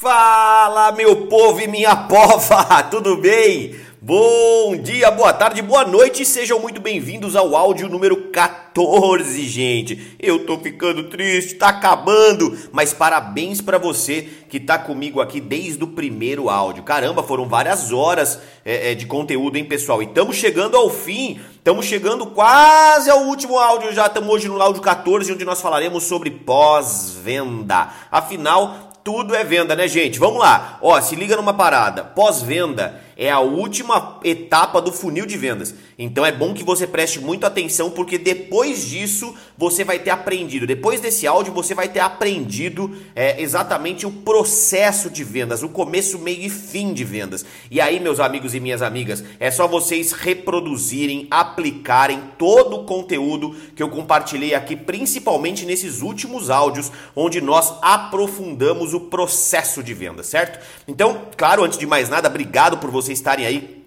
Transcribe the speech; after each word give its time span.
Fala, 0.00 0.92
meu 0.92 1.26
povo 1.26 1.60
e 1.60 1.66
minha 1.66 1.96
pova, 1.96 2.80
tudo 2.88 3.16
bem? 3.16 3.74
Bom 4.00 4.76
dia, 4.76 5.10
boa 5.10 5.32
tarde, 5.32 5.60
boa 5.60 5.84
noite, 5.84 6.24
sejam 6.24 6.60
muito 6.60 6.80
bem-vindos 6.80 7.34
ao 7.34 7.56
áudio 7.56 7.88
número 7.88 8.30
14, 8.30 9.42
gente. 9.48 10.16
Eu 10.20 10.46
tô 10.46 10.56
ficando 10.60 11.08
triste, 11.08 11.56
tá 11.56 11.70
acabando, 11.70 12.56
mas 12.70 12.94
parabéns 12.94 13.60
para 13.60 13.76
você 13.76 14.22
que 14.48 14.60
tá 14.60 14.78
comigo 14.78 15.20
aqui 15.20 15.40
desde 15.40 15.82
o 15.82 15.88
primeiro 15.88 16.48
áudio. 16.48 16.84
Caramba, 16.84 17.24
foram 17.24 17.48
várias 17.48 17.92
horas 17.92 18.40
é, 18.64 18.92
é, 18.92 18.94
de 18.94 19.04
conteúdo, 19.04 19.56
hein, 19.56 19.64
pessoal? 19.64 20.00
E 20.00 20.04
estamos 20.06 20.36
chegando 20.36 20.76
ao 20.76 20.88
fim, 20.88 21.40
estamos 21.56 21.86
chegando 21.86 22.24
quase 22.26 23.10
ao 23.10 23.24
último 23.24 23.58
áudio, 23.58 23.92
já 23.92 24.06
estamos 24.06 24.32
hoje 24.32 24.46
no 24.46 24.62
áudio 24.62 24.80
14, 24.80 25.32
onde 25.32 25.44
nós 25.44 25.60
falaremos 25.60 26.04
sobre 26.04 26.30
pós-venda. 26.30 27.88
Afinal, 28.12 28.87
tudo 29.08 29.34
é 29.34 29.42
venda, 29.42 29.74
né, 29.74 29.88
gente? 29.88 30.18
Vamos 30.18 30.38
lá. 30.38 30.76
Ó, 30.82 31.00
se 31.00 31.16
liga 31.16 31.34
numa 31.34 31.54
parada. 31.54 32.04
Pós-venda 32.04 33.00
é 33.18 33.28
a 33.28 33.40
última 33.40 34.20
etapa 34.22 34.80
do 34.80 34.92
funil 34.92 35.26
de 35.26 35.36
vendas. 35.36 35.74
Então 35.98 36.24
é 36.24 36.30
bom 36.30 36.54
que 36.54 36.62
você 36.62 36.86
preste 36.86 37.18
muito 37.18 37.44
atenção 37.44 37.90
porque 37.90 38.16
depois 38.16 38.86
disso 38.86 39.34
você 39.56 39.82
vai 39.82 39.98
ter 39.98 40.10
aprendido. 40.10 40.68
Depois 40.68 41.00
desse 41.00 41.26
áudio 41.26 41.52
você 41.52 41.74
vai 41.74 41.88
ter 41.88 41.98
aprendido 41.98 42.96
é, 43.16 43.42
exatamente 43.42 44.06
o 44.06 44.12
processo 44.12 45.10
de 45.10 45.24
vendas, 45.24 45.64
o 45.64 45.68
começo, 45.68 46.16
meio 46.20 46.40
e 46.42 46.48
fim 46.48 46.94
de 46.94 47.02
vendas. 47.02 47.44
E 47.68 47.80
aí, 47.80 47.98
meus 47.98 48.20
amigos 48.20 48.54
e 48.54 48.60
minhas 48.60 48.82
amigas, 48.82 49.24
é 49.40 49.50
só 49.50 49.66
vocês 49.66 50.12
reproduzirem, 50.12 51.26
aplicarem 51.28 52.22
todo 52.38 52.76
o 52.76 52.84
conteúdo 52.84 53.56
que 53.74 53.82
eu 53.82 53.88
compartilhei 53.88 54.54
aqui, 54.54 54.76
principalmente 54.76 55.66
nesses 55.66 56.02
últimos 56.02 56.50
áudios, 56.50 56.92
onde 57.16 57.40
nós 57.40 57.74
aprofundamos 57.82 58.94
o 58.94 59.00
processo 59.00 59.82
de 59.82 59.92
venda, 59.92 60.22
certo? 60.22 60.64
Então, 60.86 61.22
claro, 61.36 61.64
antes 61.64 61.78
de 61.78 61.86
mais 61.86 62.08
nada, 62.08 62.28
obrigado 62.28 62.78
por 62.78 62.92
você 62.92 63.07
vocês 63.08 63.18
estarem 63.18 63.46
aí 63.46 63.77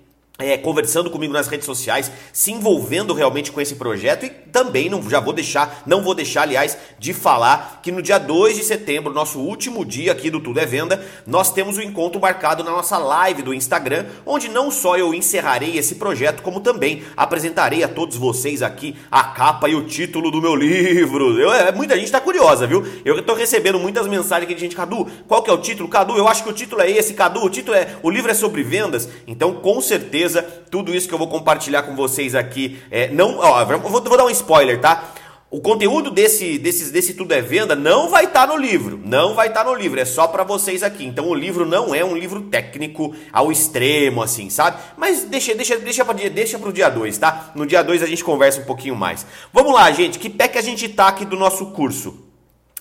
é, 0.41 0.57
conversando 0.57 1.09
comigo 1.09 1.33
nas 1.33 1.47
redes 1.47 1.65
sociais, 1.65 2.11
se 2.33 2.51
envolvendo 2.51 3.13
realmente 3.13 3.51
com 3.51 3.61
esse 3.61 3.75
projeto 3.75 4.25
e 4.25 4.29
também 4.29 4.89
não 4.89 5.07
já 5.09 5.19
vou 5.19 5.33
deixar, 5.33 5.83
não 5.85 6.01
vou 6.01 6.13
deixar, 6.13 6.43
aliás, 6.43 6.77
de 6.99 7.13
falar 7.13 7.79
que 7.81 7.91
no 7.91 8.01
dia 8.01 8.17
2 8.17 8.57
de 8.57 8.63
setembro, 8.63 9.13
nosso 9.13 9.39
último 9.39 9.85
dia 9.85 10.11
aqui 10.11 10.29
do 10.29 10.39
Tudo 10.39 10.59
é 10.59 10.65
Venda, 10.65 11.05
nós 11.25 11.51
temos 11.51 11.77
o 11.77 11.79
um 11.79 11.83
encontro 11.83 12.19
marcado 12.19 12.63
na 12.63 12.71
nossa 12.71 12.97
live 12.97 13.41
do 13.41 13.53
Instagram, 13.53 14.05
onde 14.25 14.49
não 14.49 14.71
só 14.71 14.97
eu 14.97 15.13
encerrarei 15.13 15.77
esse 15.77 15.95
projeto, 15.95 16.41
como 16.41 16.59
também 16.59 17.03
apresentarei 17.15 17.83
a 17.83 17.87
todos 17.87 18.17
vocês 18.17 18.61
aqui 18.61 18.95
a 19.09 19.23
capa 19.23 19.69
e 19.69 19.75
o 19.75 19.85
título 19.85 20.31
do 20.31 20.41
meu 20.41 20.55
livro. 20.55 21.39
Eu, 21.39 21.53
é, 21.53 21.71
muita 21.71 21.95
gente 21.95 22.05
está 22.05 22.19
curiosa, 22.19 22.67
viu? 22.67 22.85
Eu 23.03 23.19
estou 23.19 23.35
recebendo 23.35 23.79
muitas 23.79 24.07
mensagens 24.07 24.43
aqui 24.43 24.53
de 24.53 24.61
gente, 24.61 24.75
Cadu, 24.75 25.07
qual 25.27 25.41
que 25.41 25.49
é 25.49 25.53
o 25.53 25.57
título? 25.57 25.89
Cadu, 25.89 26.17
eu 26.17 26.27
acho 26.27 26.43
que 26.43 26.49
o 26.49 26.53
título 26.53 26.81
é 26.81 26.89
esse, 26.89 27.13
Cadu, 27.13 27.43
o 27.43 27.49
título 27.49 27.75
é, 27.75 27.95
o 28.03 28.09
livro 28.09 28.31
é 28.31 28.33
sobre 28.33 28.63
vendas, 28.63 29.09
então 29.27 29.53
com 29.55 29.81
certeza 29.81 30.30
certeza, 30.31 30.63
tudo 30.69 30.95
isso 30.95 31.07
que 31.07 31.13
eu 31.13 31.17
vou 31.17 31.27
compartilhar 31.27 31.83
com 31.83 31.95
vocês 31.95 32.33
aqui, 32.33 32.79
é, 32.89 33.09
não, 33.09 33.37
ó, 33.37 33.63
vou, 33.65 34.01
vou 34.01 34.17
dar 34.17 34.25
um 34.25 34.29
spoiler, 34.29 34.79
tá? 34.79 35.13
O 35.49 35.59
conteúdo 35.59 36.09
desse, 36.09 36.57
desse, 36.57 36.93
desse 36.93 37.13
Tudo 37.13 37.33
é 37.33 37.41
Venda 37.41 37.75
não 37.75 38.09
vai 38.09 38.23
estar 38.23 38.47
tá 38.47 38.53
no 38.53 38.57
livro. 38.57 39.01
Não 39.03 39.35
vai 39.35 39.49
estar 39.49 39.65
tá 39.65 39.69
no 39.69 39.75
livro, 39.75 39.99
é 39.99 40.05
só 40.05 40.25
para 40.25 40.45
vocês 40.45 40.81
aqui. 40.81 41.05
Então 41.05 41.27
o 41.27 41.35
livro 41.35 41.65
não 41.65 41.93
é 41.93 42.05
um 42.05 42.15
livro 42.15 42.43
técnico 42.43 43.13
ao 43.33 43.51
extremo, 43.51 44.23
assim, 44.23 44.49
sabe? 44.49 44.77
Mas 44.95 45.25
deixa, 45.25 45.53
deixa, 45.53 45.77
deixa, 45.77 46.05
pra, 46.05 46.13
deixa 46.13 46.57
pro 46.57 46.71
dia 46.71 46.87
2, 46.87 47.17
tá? 47.17 47.51
No 47.53 47.65
dia 47.65 47.83
2 47.83 48.01
a 48.01 48.05
gente 48.05 48.23
conversa 48.23 48.61
um 48.61 48.63
pouquinho 48.63 48.95
mais. 48.95 49.25
Vamos 49.51 49.73
lá, 49.73 49.91
gente. 49.91 50.19
Que 50.19 50.29
pé 50.29 50.47
que 50.47 50.57
a 50.57 50.61
gente 50.61 50.87
tá 50.87 51.09
aqui 51.09 51.25
do 51.25 51.35
nosso 51.35 51.65
curso? 51.71 52.30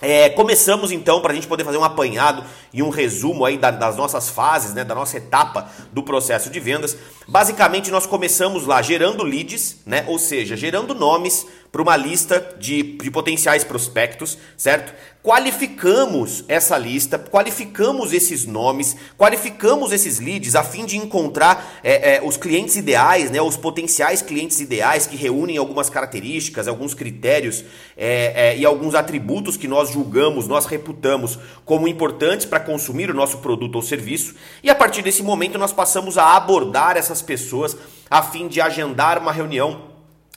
É, 0.03 0.31
começamos 0.31 0.91
então 0.91 1.21
para 1.21 1.33
a 1.33 1.35
gente 1.35 1.47
poder 1.47 1.63
fazer 1.63 1.77
um 1.77 1.85
apanhado 1.85 2.43
e 2.73 2.83
um 2.83 2.89
resumo 2.89 3.45
aí 3.45 3.59
das 3.59 3.97
nossas 3.97 4.31
fases, 4.31 4.73
né, 4.73 4.83
da 4.83 4.95
nossa 4.95 5.19
etapa 5.19 5.69
do 5.93 6.03
processo 6.03 6.49
de 6.49 6.59
vendas. 6.59 6.97
Basicamente 7.29 7.91
nós 7.91 8.07
começamos 8.07 8.67
lá 8.67 8.81
gerando 8.81 9.23
leads, 9.23 9.77
né, 9.85 10.05
ou 10.09 10.19
seja, 10.19 10.57
gerando 10.57 10.95
nomes 10.95 11.47
para 11.73 11.83
uma 11.83 11.97
lista 11.97 12.57
de, 12.59 12.83
de 12.83 13.11
potenciais 13.11 13.63
prospectos, 13.63 14.37
certo? 14.57 14.93
Qualificamos 15.23 16.45
essa 16.49 16.79
lista, 16.79 17.19
qualificamos 17.19 18.13
esses 18.13 18.47
nomes, 18.47 18.97
qualificamos 19.19 19.93
esses 19.93 20.19
leads 20.19 20.55
a 20.55 20.65
fim 20.65 20.87
de 20.87 20.97
encontrar 20.97 21.79
é, 21.85 22.17
é, 22.17 22.23
os 22.23 22.39
clientes 22.39 22.75
ideais, 22.75 23.31
né, 23.31 23.41
os 23.41 23.57
potenciais 23.57 24.23
clientes 24.23 24.61
ideais 24.61 25.07
que 25.07 25.17
reúnem 25.17 25.59
algumas 25.59 25.91
características, 25.91 26.67
alguns 26.67 26.95
critérios 26.95 27.63
é, 27.97 28.53
é 28.53 28.57
e 28.57 28.65
alguns 28.65 28.95
atributos 28.95 29.59
que 29.59 29.69
nós 29.69 29.91
julgamos, 29.91 30.49
nós 30.49 30.65
reputamos 30.65 31.39
como 31.67 31.87
importantes 31.87 32.47
para 32.47 32.59
consumir 32.59 33.11
o 33.11 33.15
nosso 33.15 33.39
produto 33.39 33.77
ou 33.77 33.83
serviço. 33.83 34.35
E 34.63 34.71
a 34.71 34.75
partir 34.75 35.03
desse 35.03 35.23
momento 35.23 35.59
nós 35.59 35.73
passamos 35.73 36.17
a 36.17 36.35
abordar 36.35 36.97
essas 36.97 37.21
pessoas 37.21 37.77
a 38.11 38.23
fim 38.23 38.49
de 38.49 38.61
agendar 38.61 39.19
uma 39.19 39.33
reunião 39.33 39.90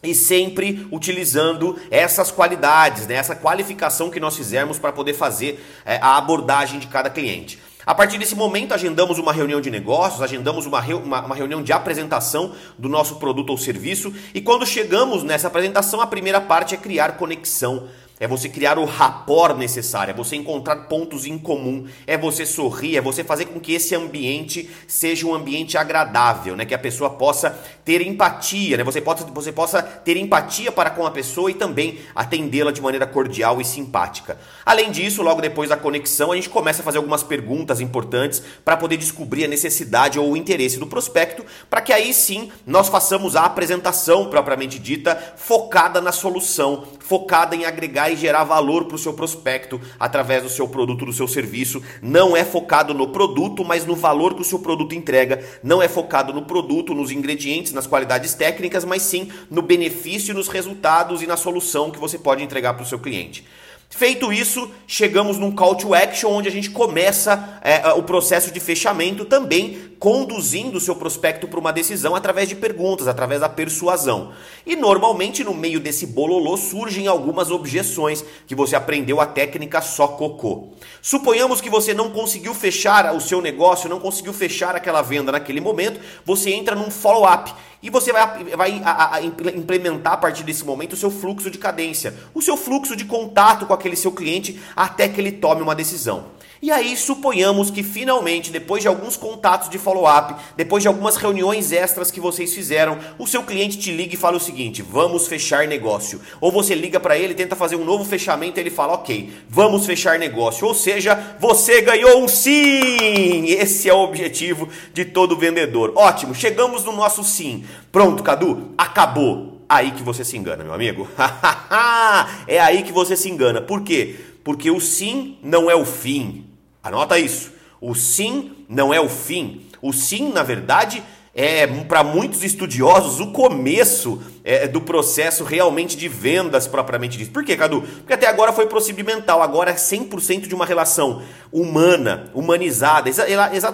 e 0.04 0.14
sempre 0.14 0.86
utilizando 0.92 1.80
essas 1.90 2.30
qualidades, 2.30 3.08
né, 3.08 3.16
essa 3.16 3.36
qualificação 3.36 4.10
que 4.10 4.20
nós 4.20 4.36
fizermos 4.36 4.78
para 4.78 4.92
poder 4.92 5.14
fazer 5.14 5.64
é, 5.86 5.98
a 5.98 6.18
abordagem 6.18 6.80
de 6.80 6.88
cada 6.88 7.10
cliente. 7.10 7.58
A 7.86 7.94
partir 7.94 8.18
desse 8.18 8.36
momento, 8.36 8.74
agendamos 8.74 9.18
uma 9.18 9.34
reunião 9.34 9.60
de 9.60 9.70
negócios, 9.70 10.22
agendamos 10.22 10.66
uma, 10.66 10.80
uma, 10.80 11.26
uma, 11.26 11.36
reunião 11.36 11.62
de 11.62 11.74
apresentação 11.74 12.54
do 12.78 12.88
nosso 12.88 13.16
produto 13.16 13.50
ou 13.50 13.58
serviço, 13.58 14.14
e 14.34 14.40
quando 14.40 14.66
chegamos 14.66 15.22
nessa 15.24 15.48
apresentação, 15.48 16.00
a 16.00 16.08
primeira 16.08 16.40
parte 16.40 16.74
é 16.74 16.78
criar 16.78 17.18
conexão 17.18 17.88
é 18.24 18.28
você 18.28 18.48
criar 18.48 18.80
o 18.80 18.86
rapport 18.86 19.58
necessário, 19.58 20.12
é 20.12 20.16
você 20.16 20.38
encontrar 20.38 20.78
pontos 20.88 21.26
em 21.26 21.38
comum, 21.38 21.86
é 22.08 22.18
você 22.18 22.46
sorrir, 22.46 22.96
é 22.96 23.02
você 23.02 23.22
fazer 23.22 23.48
com 23.48 23.60
que 23.60 23.74
esse 23.74 23.94
ambiente 23.94 24.70
seja 24.88 25.28
um 25.28 25.34
ambiente 25.36 25.78
agradável, 25.78 26.56
né? 26.56 26.64
Que 26.64 26.74
a 26.74 26.80
pessoa 26.80 27.10
possa 27.10 27.50
ter 27.84 28.00
empatia, 28.02 28.78
né? 28.78 28.84
Você 28.86 29.02
possa, 29.02 29.26
você 29.26 29.52
possa 29.52 29.84
ter 29.84 30.16
empatia 30.16 30.72
para 30.72 30.90
com 30.90 31.06
a 31.06 31.12
pessoa 31.12 31.52
e 31.52 31.54
também 31.54 32.00
atendê-la 32.16 32.72
de 32.72 32.82
maneira 32.82 33.06
cordial 33.06 33.60
e 33.60 33.66
simpática. 33.66 34.38
Além 34.66 34.90
disso, 34.90 35.22
logo 35.22 35.42
depois 35.42 35.68
da 35.68 35.76
conexão, 35.76 36.32
a 36.32 36.36
gente 36.38 36.48
começa 36.48 36.82
a 36.82 36.86
fazer 36.86 37.00
algumas 37.00 37.24
perguntas 37.24 37.82
importantes 37.82 38.42
para 38.64 38.78
poder 38.78 38.96
descobrir 38.96 39.44
a 39.44 39.50
necessidade 39.50 40.18
ou 40.18 40.32
o 40.32 40.38
interesse 40.38 40.80
do 40.80 40.88
prospecto, 40.88 41.46
para 41.70 41.82
que 41.82 41.92
aí 41.92 42.14
sim 42.14 42.50
nós 42.66 42.88
façamos 42.88 43.36
a 43.36 43.44
apresentação 43.44 44.30
propriamente 44.30 44.80
dita, 44.80 45.14
focada 45.36 46.00
na 46.00 46.14
solução, 46.14 46.88
focada 47.04 47.56
em 47.56 47.66
agregar 47.66 48.10
e 48.10 48.16
gerar 48.16 48.46
valor 48.46 48.86
para 48.86 48.96
o 48.96 49.00
seu 49.00 49.14
prospecto 49.14 49.80
através 50.00 50.42
do 50.42 50.50
seu 50.50 50.68
produto, 50.68 51.06
do 51.06 51.14
seu 51.14 51.28
serviço. 51.28 51.84
Não 52.02 52.36
é 52.36 52.46
focado 52.46 52.94
no 52.94 53.10
produto, 53.10 53.64
mas 53.64 53.86
no 53.86 53.96
valor 53.96 54.34
que 54.34 54.42
o 54.42 54.46
seu 54.46 54.60
produto 54.60 54.96
entrega. 54.96 55.44
Não 55.62 55.82
é 55.82 55.88
focado 55.90 56.34
no 56.34 56.44
produto, 56.44 56.94
nos 56.94 57.12
ingredientes, 57.12 57.74
nas 57.74 57.86
qualidades 57.86 58.34
técnicas, 58.34 58.86
mas 58.86 59.02
sim 59.02 59.30
no 59.52 59.62
benefício, 59.62 60.34
nos 60.34 60.48
resultados 60.48 61.22
e 61.22 61.28
na 61.28 61.36
solução 61.36 61.92
que 61.92 62.00
você 62.00 62.18
pode 62.18 62.42
entregar 62.42 62.74
para 62.74 62.84
o 62.84 62.88
seu 62.88 62.98
cliente. 62.98 63.46
Feito 63.90 64.34
isso, 64.34 64.72
chegamos 64.88 65.38
num 65.38 65.52
call 65.52 65.76
to 65.76 65.94
action 65.94 66.32
onde 66.32 66.48
a 66.48 66.52
gente 66.52 66.72
começa 66.72 67.60
é, 67.62 67.90
o 67.90 68.02
processo 68.02 68.52
de 68.52 68.60
fechamento 68.60 69.24
também 69.24 69.93
conduzindo 70.04 70.80
o 70.80 70.82
seu 70.82 70.98
prospecto 70.98 71.48
para 71.48 71.58
uma 71.58 71.72
decisão 71.72 72.14
através 72.14 72.50
de 72.50 72.56
perguntas, 72.58 73.08
através 73.08 73.40
da 73.40 73.48
persuasão. 73.48 74.34
E 74.66 74.76
normalmente 74.76 75.46
no 75.46 75.54
meio 75.54 75.80
desse 75.80 76.06
bololô 76.06 76.58
surgem 76.58 77.08
algumas 77.08 77.50
objeções 77.50 78.22
que 78.46 78.54
você 78.54 78.76
aprendeu 78.76 79.22
a 79.22 79.26
técnica 79.26 79.82
só 79.82 80.06
cocô. 80.10 80.74
Suponhamos 81.02 81.62
que 81.62 81.70
você 81.70 81.94
não 81.94 82.10
conseguiu 82.10 82.54
fechar 82.54 83.16
o 83.16 83.22
seu 83.22 83.42
negócio, 83.42 83.90
não 83.90 83.98
conseguiu 83.98 84.34
fechar 84.34 84.76
aquela 84.76 85.02
venda 85.02 85.32
naquele 85.32 85.62
momento, 85.62 86.02
você 86.26 86.52
entra 86.52 86.76
num 86.76 86.92
follow-up 86.92 87.54
e 87.82 87.90
você 87.90 88.12
vai, 88.12 88.44
vai 88.44 88.82
a, 88.84 89.16
a, 89.16 89.22
implementar 89.24 90.14
a 90.16 90.18
partir 90.18 90.44
desse 90.44 90.66
momento 90.66 90.94
o 90.94 90.98
seu 90.98 91.12
fluxo 91.12 91.50
de 91.50 91.58
cadência, 91.58 92.14
o 92.34 92.42
seu 92.42 92.58
fluxo 92.58 92.94
de 92.94 93.06
contato 93.06 93.66
com 93.66 93.74
aquele 93.74 93.96
seu 93.96 94.12
cliente 94.12 94.60
até 94.76 95.08
que 95.08 95.22
ele 95.22 95.32
tome 95.32 95.62
uma 95.62 95.74
decisão. 95.74 96.26
E 96.64 96.72
aí 96.72 96.96
suponhamos 96.96 97.70
que 97.70 97.84
finalmente, 97.84 98.50
depois 98.50 98.82
de 98.82 98.88
alguns 98.88 99.18
contatos 99.18 99.70
de 99.70 99.78
follow-up, 99.78 100.34
depois 100.56 100.82
de 100.82 100.88
algumas 100.88 101.18
reuniões 101.18 101.74
extras 101.74 102.10
que 102.10 102.22
vocês 102.22 102.54
fizeram, 102.54 102.98
o 103.20 103.28
seu 103.28 103.44
cliente 103.44 103.78
te 103.78 103.92
liga 103.92 104.14
e 104.14 104.18
fala 104.18 104.38
o 104.38 104.40
seguinte: 104.40 104.82
vamos 104.82 105.28
fechar 105.28 105.68
negócio. 105.68 106.22
Ou 106.40 106.54
você 106.54 106.74
liga 106.74 107.02
para 107.02 107.18
ele, 107.18 107.34
tenta 107.34 107.54
fazer 107.54 107.76
um 107.76 107.84
novo 107.84 108.06
fechamento, 108.06 108.62
ele 108.62 108.70
fala: 108.70 108.94
ok, 108.94 109.34
vamos 109.50 109.86
fechar 109.86 110.18
negócio. 110.18 110.66
Ou 110.66 110.74
seja, 110.74 111.36
você 111.38 111.82
ganhou 111.82 112.24
um 112.24 112.30
sim! 112.30 113.44
Esse 113.48 113.90
é 113.90 113.94
o 113.94 114.00
objetivo 114.00 114.70
de 114.94 115.04
todo 115.04 115.38
vendedor. 115.38 115.92
Ótimo, 115.98 116.34
chegamos 116.34 116.86
no 116.86 116.94
nosso 116.94 117.26
sim. 117.26 117.66
Pronto, 117.92 118.24
Cadu, 118.24 118.74
acabou. 118.78 119.66
Aí 119.68 119.92
que 119.92 120.02
você 120.02 120.24
se 120.24 120.38
engana, 120.38 120.64
meu 120.64 120.74
amigo. 120.74 121.10
é 122.48 122.62
aí 122.62 122.84
que 122.84 122.94
você 122.94 123.18
se 123.18 123.30
engana. 123.30 123.62
Por 123.62 123.82
quê? 123.82 124.16
Porque 124.46 124.72
o 124.72 124.80
sim 124.80 125.38
não 125.44 125.70
é 125.70 125.76
o 125.76 125.84
fim. 125.84 126.53
Anota 126.84 127.18
isso. 127.18 127.52
O 127.80 127.96
sim 127.96 128.52
não 128.68 128.94
é 128.94 129.00
o 129.00 129.08
fim. 129.08 129.66
O 129.82 129.94
sim, 129.94 130.32
na 130.32 130.44
verdade, 130.44 131.02
é, 131.36 131.66
para 131.66 132.04
muitos 132.04 132.44
estudiosos, 132.44 133.20
o 133.20 133.32
começo 133.32 134.22
é, 134.44 134.68
do 134.68 134.80
processo 134.80 135.44
realmente 135.44 135.98
de 135.98 136.08
vendas 136.08 136.68
propriamente 136.68 137.18
dito. 137.18 137.32
Por 137.32 137.44
quê, 137.44 137.56
Cadu? 137.56 137.82
Porque 137.82 138.14
até 138.14 138.28
agora 138.28 138.54
foi 138.54 138.68
procedimental, 138.68 139.42
agora 139.42 139.72
é 139.72 139.76
100% 139.76 140.48
de 140.48 140.54
uma 140.54 140.66
relação 140.66 141.24
humana, 141.52 142.30
humanizada. 142.34 143.10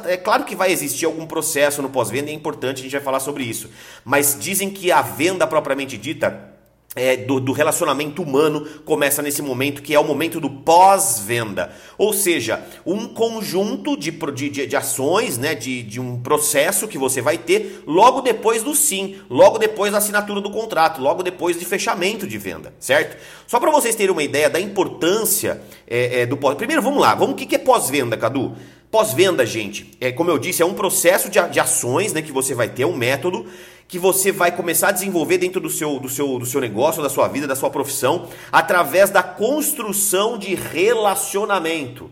É 0.07 0.15
claro 0.15 0.45
que 0.45 0.55
vai 0.55 0.71
existir 0.71 1.05
algum 1.05 1.25
processo 1.25 1.81
no 1.81 1.89
pós-venda, 1.89 2.29
é 2.29 2.33
importante, 2.33 2.79
a 2.79 2.83
gente 2.83 2.93
vai 2.93 3.01
falar 3.01 3.19
sobre 3.19 3.43
isso. 3.43 3.69
Mas 4.05 4.37
dizem 4.39 4.69
que 4.69 4.91
a 4.91 5.01
venda 5.01 5.45
propriamente 5.45 5.97
dita 5.97 6.48
é, 6.99 7.15
do, 7.15 7.39
do, 7.39 7.51
relacionamento 7.53 8.21
humano 8.21 8.65
começa 8.83 9.21
nesse 9.21 9.41
momento 9.41 9.81
que 9.81 9.95
é 9.95 9.99
o 9.99 10.03
momento 10.03 10.39
do 10.39 10.49
pós-venda. 10.49 11.71
Ou 11.97 12.13
seja, 12.13 12.61
um 12.85 13.07
conjunto 13.07 13.97
de, 13.97 14.11
de, 14.11 14.67
de 14.67 14.75
ações, 14.75 15.37
né, 15.37 15.55
de, 15.55 15.81
de 15.81 15.99
um 15.99 16.19
processo 16.19 16.87
que 16.87 16.97
você 16.97 17.21
vai 17.21 17.37
ter 17.37 17.83
logo 17.87 18.21
depois 18.21 18.61
do 18.63 18.75
sim, 18.75 19.15
logo 19.29 19.57
depois 19.57 19.91
da 19.91 19.99
assinatura 19.99 20.41
do 20.41 20.51
contrato, 20.51 21.01
logo 21.01 21.23
depois 21.23 21.57
de 21.57 21.65
fechamento 21.65 22.27
de 22.27 22.37
venda, 22.37 22.73
certo? 22.79 23.17
Só 23.47 23.59
para 23.59 23.71
vocês 23.71 23.95
terem 23.95 24.11
uma 24.11 24.23
ideia 24.23 24.49
da 24.49 24.59
importância 24.59 25.61
é, 25.87 26.21
é, 26.21 26.25
do 26.25 26.35
pós. 26.35 26.55
Primeiro, 26.55 26.81
vamos 26.81 26.99
lá, 26.99 27.15
vamos 27.15 27.33
o 27.33 27.35
que, 27.35 27.45
que 27.45 27.55
é 27.55 27.59
pós-venda, 27.59 28.17
Cadu? 28.17 28.55
Pós-venda, 28.91 29.45
gente, 29.45 29.91
é 30.01 30.11
como 30.11 30.31
eu 30.31 30.39
disse, 30.39 30.63
é 30.63 30.65
um 30.65 30.73
processo 30.73 31.29
de, 31.29 31.39
de 31.49 31.59
ações 31.59 32.11
né, 32.11 32.23
que 32.23 32.31
você 32.31 32.55
vai 32.55 32.67
ter, 32.67 32.85
um 32.85 32.97
método 32.97 33.45
que 33.89 33.97
você 33.97 34.31
vai 34.31 34.55
começar 34.55 34.89
a 34.89 34.91
desenvolver 34.91 35.39
dentro 35.39 35.59
do 35.59 35.67
seu, 35.67 35.99
do 35.99 36.07
seu, 36.07 36.37
do 36.37 36.45
seu 36.45 36.61
negócio, 36.61 37.01
da 37.01 37.09
sua 37.09 37.27
vida, 37.27 37.47
da 37.47 37.55
sua 37.55 37.71
profissão, 37.71 38.29
através 38.51 39.09
da 39.09 39.23
construção 39.23 40.37
de 40.37 40.53
relacionamento. 40.53 42.11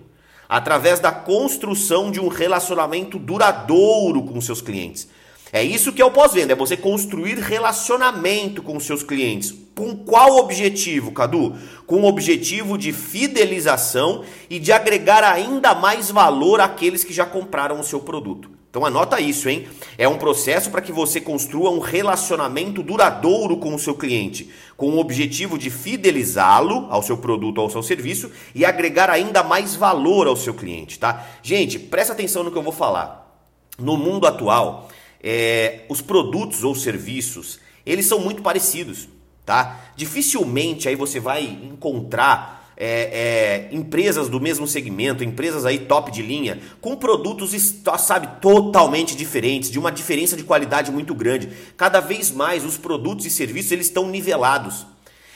Através 0.49 0.99
da 0.99 1.11
construção 1.11 2.09
de 2.09 2.19
um 2.19 2.29
relacionamento 2.29 3.19
duradouro 3.19 4.23
com 4.23 4.41
seus 4.41 4.59
clientes. 4.59 5.07
É 5.53 5.63
isso 5.63 5.93
que 5.93 6.01
é 6.01 6.05
o 6.05 6.09
pós-venda, 6.09 6.53
é 6.53 6.55
você 6.55 6.75
construir 6.75 7.37
relacionamento 7.37 8.63
com 8.63 8.79
seus 8.79 9.03
clientes. 9.03 9.53
Com 9.75 9.95
qual 9.95 10.37
objetivo, 10.37 11.11
Cadu? 11.11 11.55
Com 11.85 12.01
o 12.01 12.07
objetivo 12.07 12.75
de 12.75 12.91
fidelização 12.91 14.23
e 14.49 14.57
de 14.57 14.71
agregar 14.71 15.23
ainda 15.23 15.75
mais 15.75 16.09
valor 16.09 16.59
àqueles 16.59 17.03
que 17.03 17.13
já 17.13 17.25
compraram 17.25 17.79
o 17.79 17.83
seu 17.83 17.99
produto. 17.99 18.56
Então 18.77 18.85
anota 18.85 19.19
isso, 19.19 19.49
hein? 19.49 19.67
É 19.97 20.07
um 20.07 20.19
processo 20.19 20.69
para 20.69 20.83
que 20.83 20.91
você 20.91 21.19
construa 21.19 21.71
um 21.71 21.79
relacionamento 21.79 22.83
duradouro 22.83 23.57
com 23.57 23.73
o 23.73 23.79
seu 23.79 23.95
cliente, 23.95 24.51
com 24.77 24.91
o 24.91 24.99
objetivo 24.99 25.57
de 25.57 25.71
fidelizá-lo 25.71 26.85
ao 26.91 27.01
seu 27.01 27.17
produto 27.17 27.57
ou 27.57 27.63
ao 27.63 27.71
seu 27.71 27.81
serviço 27.81 28.29
e 28.53 28.63
agregar 28.63 29.09
ainda 29.09 29.41
mais 29.41 29.75
valor 29.75 30.27
ao 30.27 30.35
seu 30.35 30.53
cliente, 30.53 30.99
tá? 30.99 31.25
Gente, 31.41 31.79
presta 31.79 32.13
atenção 32.13 32.43
no 32.43 32.51
que 32.51 32.57
eu 32.59 32.61
vou 32.61 32.71
falar. 32.71 33.35
No 33.79 33.97
mundo 33.97 34.27
atual, 34.27 34.87
é, 35.23 35.79
os 35.89 35.99
produtos 35.99 36.63
ou 36.63 36.75
serviços, 36.75 37.59
eles 37.83 38.05
são 38.05 38.19
muito 38.19 38.43
parecidos, 38.43 39.09
tá? 39.43 39.89
Dificilmente 39.95 40.87
aí 40.87 40.95
você 40.95 41.19
vai 41.19 41.45
encontrar 41.45 42.56
é, 42.77 43.67
é, 43.71 43.75
empresas 43.75 44.29
do 44.29 44.39
mesmo 44.39 44.67
segmento, 44.67 45.23
empresas 45.23 45.65
aí 45.65 45.79
top 45.79 46.11
de 46.11 46.21
linha, 46.21 46.59
com 46.79 46.95
produtos, 46.95 47.51
sabe, 47.97 48.39
totalmente 48.39 49.15
diferentes, 49.15 49.71
de 49.71 49.79
uma 49.79 49.91
diferença 49.91 50.37
de 50.37 50.43
qualidade 50.43 50.91
muito 50.91 51.15
grande. 51.15 51.49
Cada 51.75 51.99
vez 51.99 52.31
mais 52.31 52.63
os 52.63 52.77
produtos 52.77 53.25
e 53.25 53.29
serviços 53.31 53.71
eles 53.71 53.87
estão 53.87 54.07
nivelados. 54.07 54.85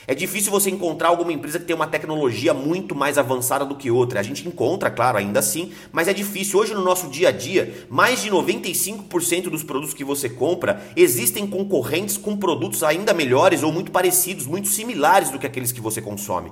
É 0.04 0.14
difícil 0.16 0.50
você 0.50 0.68
encontrar 0.68 1.08
alguma 1.08 1.32
empresa 1.32 1.60
que 1.60 1.64
tem 1.64 1.76
uma 1.76 1.86
tecnologia 1.86 2.52
muito 2.52 2.92
mais 2.92 3.18
avançada 3.18 3.64
do 3.64 3.76
que 3.76 3.88
outra. 3.88 4.18
A 4.18 4.22
gente 4.22 4.46
encontra, 4.46 4.90
claro, 4.90 5.16
ainda 5.16 5.38
assim, 5.38 5.72
mas 5.92 6.08
é 6.08 6.12
difícil. 6.12 6.58
Hoje 6.58 6.74
no 6.74 6.82
nosso 6.82 7.08
dia 7.08 7.28
a 7.28 7.32
dia, 7.32 7.86
mais 7.88 8.20
de 8.20 8.28
95% 8.28 9.48
dos 9.48 9.62
produtos 9.62 9.94
que 9.94 10.02
você 10.02 10.28
compra 10.28 10.82
existem 10.96 11.46
concorrentes 11.46 12.16
com 12.16 12.36
produtos 12.36 12.82
ainda 12.82 13.14
melhores 13.14 13.62
ou 13.62 13.70
muito 13.70 13.92
parecidos, 13.92 14.44
muito 14.44 14.66
similares 14.66 15.30
do 15.30 15.38
que 15.38 15.46
aqueles 15.46 15.70
que 15.70 15.80
você 15.80 16.02
consome. 16.02 16.50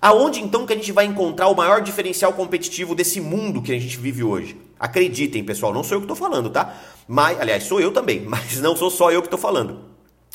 Aonde 0.00 0.40
então 0.40 0.64
que 0.64 0.72
a 0.72 0.76
gente 0.76 0.92
vai 0.92 1.06
encontrar 1.06 1.48
o 1.48 1.56
maior 1.56 1.80
diferencial 1.80 2.32
competitivo 2.32 2.94
desse 2.94 3.20
mundo 3.20 3.60
que 3.60 3.72
a 3.72 3.78
gente 3.78 3.96
vive 3.96 4.22
hoje? 4.22 4.56
Acreditem, 4.78 5.42
pessoal, 5.42 5.74
não 5.74 5.82
sou 5.82 5.96
eu 5.96 6.00
que 6.00 6.04
estou 6.04 6.16
falando, 6.16 6.50
tá? 6.50 6.72
Mas, 7.08 7.40
aliás, 7.40 7.64
sou 7.64 7.80
eu 7.80 7.90
também, 7.90 8.20
mas 8.26 8.60
não 8.60 8.76
sou 8.76 8.90
só 8.90 9.10
eu 9.10 9.20
que 9.20 9.26
estou 9.26 9.40
falando. 9.40 9.80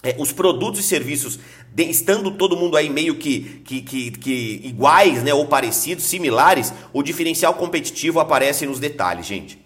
É, 0.05 0.17
os 0.19 0.33
produtos 0.33 0.81
e 0.81 0.83
serviços, 0.83 1.39
de, 1.73 1.83
estando 1.83 2.31
todo 2.31 2.57
mundo 2.57 2.75
aí 2.75 2.89
meio 2.89 3.15
que, 3.15 3.61
que, 3.63 3.81
que, 3.81 4.11
que 4.11 4.61
iguais, 4.65 5.23
né, 5.23 5.33
ou 5.33 5.45
parecidos, 5.45 6.03
similares, 6.03 6.73
o 6.91 7.01
diferencial 7.01 7.53
competitivo 7.53 8.19
aparece 8.19 8.65
nos 8.65 8.79
detalhes, 8.81 9.25
gente. 9.25 9.57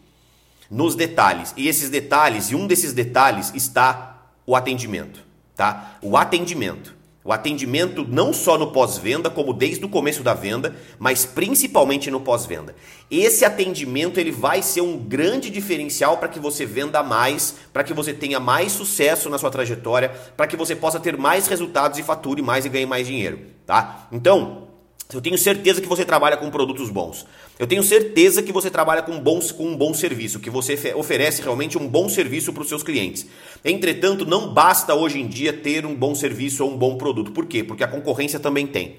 Nos 0.70 0.94
detalhes. 0.94 1.56
E 1.58 1.68
esses 1.68 1.90
detalhes, 1.90 2.52
e 2.52 2.56
um 2.56 2.68
desses 2.68 2.94
detalhes 2.94 3.52
está 3.56 4.28
o 4.46 4.56
atendimento, 4.56 5.24
tá? 5.56 5.98
O 6.04 6.16
atendimento. 6.16 6.97
O 7.28 7.34
atendimento 7.34 8.08
não 8.08 8.32
só 8.32 8.58
no 8.58 8.72
pós-venda, 8.72 9.30
como 9.30 9.52
desde 9.52 9.84
o 9.84 9.90
começo 9.90 10.24
da 10.24 10.34
venda, 10.34 10.74
mas 10.98 11.26
principalmente 11.26 12.10
no 12.10 12.22
pós-venda. 12.22 12.74
Esse 13.12 13.44
atendimento 13.44 14.18
ele 14.18 14.32
vai 14.32 14.62
ser 14.62 14.80
um 14.80 14.98
grande 14.98 15.50
diferencial 15.50 16.20
para 16.20 16.30
que 16.30 16.40
você 16.40 16.66
venda 16.66 17.04
mais, 17.04 17.56
para 17.74 17.84
que 17.84 17.94
você 17.94 18.14
tenha 18.14 18.40
mais 18.40 18.72
sucesso 18.72 19.30
na 19.30 19.38
sua 19.38 19.52
trajetória, 19.52 20.08
para 20.38 20.48
que 20.48 20.56
você 20.56 20.74
possa 20.74 21.02
ter 21.02 21.18
mais 21.18 21.48
resultados 21.48 22.00
e 22.00 22.04
fature 22.04 22.42
mais 22.42 22.64
e 22.64 22.70
ganhe 22.70 22.86
mais 22.86 23.06
dinheiro, 23.06 23.42
tá? 23.66 24.08
Então, 24.10 24.67
eu 25.14 25.22
tenho 25.22 25.38
certeza 25.38 25.80
que 25.80 25.88
você 25.88 26.04
trabalha 26.04 26.36
com 26.36 26.50
produtos 26.52 26.90
bons. 26.90 27.26
Eu 27.58 27.66
tenho 27.66 27.82
certeza 27.82 28.44
que 28.44 28.52
você 28.52 28.70
trabalha 28.70 29.02
com, 29.02 29.18
bons, 29.20 29.54
com 29.54 29.66
um 29.66 29.78
bom 29.78 29.94
serviço, 29.94 30.40
que 30.40 30.50
você 30.50 30.94
oferece 30.94 31.42
realmente 31.42 31.78
um 31.78 31.88
bom 31.88 32.10
serviço 32.10 32.52
para 32.52 32.62
os 32.62 32.68
seus 32.68 32.84
clientes. 32.84 33.26
Entretanto, 33.64 34.26
não 34.26 34.54
basta 34.54 34.94
hoje 34.94 35.20
em 35.20 35.28
dia 35.28 35.54
ter 35.54 35.86
um 35.86 35.96
bom 35.96 36.14
serviço 36.14 36.64
ou 36.64 36.72
um 36.72 36.78
bom 36.78 36.98
produto. 36.98 37.32
Por 37.32 37.46
quê? 37.46 37.64
Porque 37.64 37.84
a 37.84 37.88
concorrência 37.88 38.38
também 38.38 38.68
tem. 38.68 38.98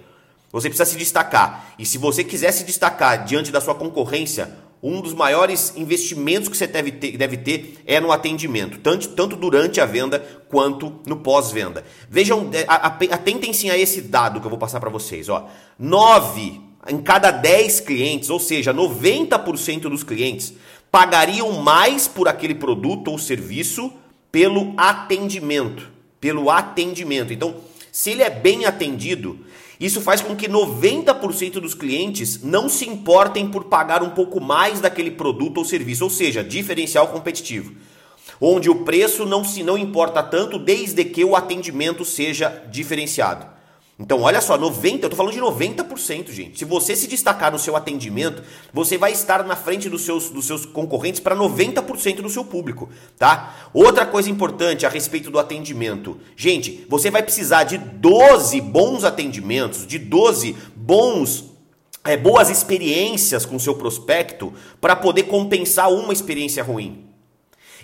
Você 0.50 0.70
precisa 0.70 0.90
se 0.90 0.96
destacar. 0.96 1.74
E 1.78 1.84
se 1.84 1.98
você 1.98 2.24
quiser 2.24 2.52
se 2.52 2.64
destacar 2.64 3.26
diante 3.26 3.52
da 3.52 3.60
sua 3.60 3.74
concorrência, 3.74 4.50
um 4.82 5.00
dos 5.00 5.12
maiores 5.12 5.74
investimentos 5.76 6.48
que 6.48 6.56
você 6.56 6.66
deve 6.66 6.92
ter, 6.92 7.16
deve 7.16 7.36
ter 7.36 7.78
é 7.84 7.98
no 8.00 8.12
atendimento, 8.12 8.78
tanto, 8.78 9.08
tanto 9.08 9.36
durante 9.36 9.80
a 9.80 9.86
venda 9.86 10.20
quanto 10.48 11.00
no 11.06 11.16
pós-venda. 11.16 11.84
Vejam, 12.08 12.50
é, 12.52 12.64
atentem-se 13.12 13.70
a 13.70 13.76
esse 13.76 14.02
dado 14.02 14.40
que 14.40 14.46
eu 14.46 14.50
vou 14.50 14.58
passar 14.58 14.80
para 14.80 14.90
vocês. 14.90 15.28
Ó. 15.28 15.48
9 15.78 16.68
em 16.88 16.98
cada 16.98 17.30
10 17.30 17.80
clientes, 17.80 18.30
ou 18.30 18.40
seja, 18.40 18.72
90% 18.72 19.82
dos 19.82 20.02
clientes, 20.02 20.54
pagariam 20.90 21.52
mais 21.52 22.08
por 22.08 22.28
aquele 22.28 22.54
produto 22.54 23.10
ou 23.10 23.18
serviço 23.18 23.92
pelo 24.32 24.72
atendimento. 24.76 25.90
Pelo 26.20 26.50
atendimento. 26.50 27.32
Então, 27.32 27.56
se 27.92 28.10
ele 28.10 28.22
é 28.22 28.30
bem 28.30 28.64
atendido, 28.64 29.38
isso 29.80 30.00
faz 30.00 30.20
com 30.20 30.34
que 30.34 30.48
90% 30.48 31.60
dos 31.60 31.74
clientes 31.74 32.42
não 32.42 32.68
se 32.68 32.88
importem 32.88 33.48
por 33.48 33.64
pagar 33.64 34.02
um 34.02 34.10
pouco 34.10 34.40
mais 34.40 34.80
daquele 34.80 35.10
produto 35.12 35.58
ou 35.58 35.64
serviço, 35.64 36.04
ou 36.04 36.10
seja, 36.10 36.42
diferencial 36.42 37.08
competitivo. 37.08 37.72
Onde 38.40 38.68
o 38.68 38.84
preço 38.84 39.24
não 39.24 39.44
se 39.44 39.62
não 39.62 39.78
importa 39.78 40.22
tanto 40.22 40.58
desde 40.58 41.04
que 41.04 41.24
o 41.24 41.36
atendimento 41.36 42.04
seja 42.04 42.64
diferenciado. 42.70 43.57
Então, 44.00 44.20
olha 44.22 44.40
só, 44.40 44.56
90, 44.56 45.06
eu 45.06 45.10
tô 45.10 45.16
falando 45.16 45.32
de 45.32 45.40
90%, 45.40 46.30
gente. 46.30 46.56
Se 46.56 46.64
você 46.64 46.94
se 46.94 47.08
destacar 47.08 47.50
no 47.50 47.58
seu 47.58 47.74
atendimento, 47.74 48.44
você 48.72 48.96
vai 48.96 49.10
estar 49.10 49.44
na 49.44 49.56
frente 49.56 49.88
dos 49.88 50.02
seus, 50.02 50.30
dos 50.30 50.46
seus 50.46 50.64
concorrentes 50.64 51.20
para 51.20 51.34
90% 51.34 52.22
do 52.22 52.30
seu 52.30 52.44
público, 52.44 52.88
tá? 53.18 53.70
Outra 53.74 54.06
coisa 54.06 54.30
importante 54.30 54.86
a 54.86 54.88
respeito 54.88 55.32
do 55.32 55.38
atendimento. 55.38 56.16
Gente, 56.36 56.86
você 56.88 57.10
vai 57.10 57.24
precisar 57.24 57.64
de 57.64 57.76
12 57.76 58.60
bons 58.60 59.02
atendimentos, 59.02 59.84
de 59.84 59.98
12 59.98 60.54
bons 60.76 61.46
é, 62.04 62.16
boas 62.16 62.50
experiências 62.50 63.44
com 63.44 63.58
seu 63.58 63.74
prospecto 63.74 64.54
para 64.80 64.94
poder 64.94 65.24
compensar 65.24 65.92
uma 65.92 66.12
experiência 66.12 66.62
ruim. 66.62 67.04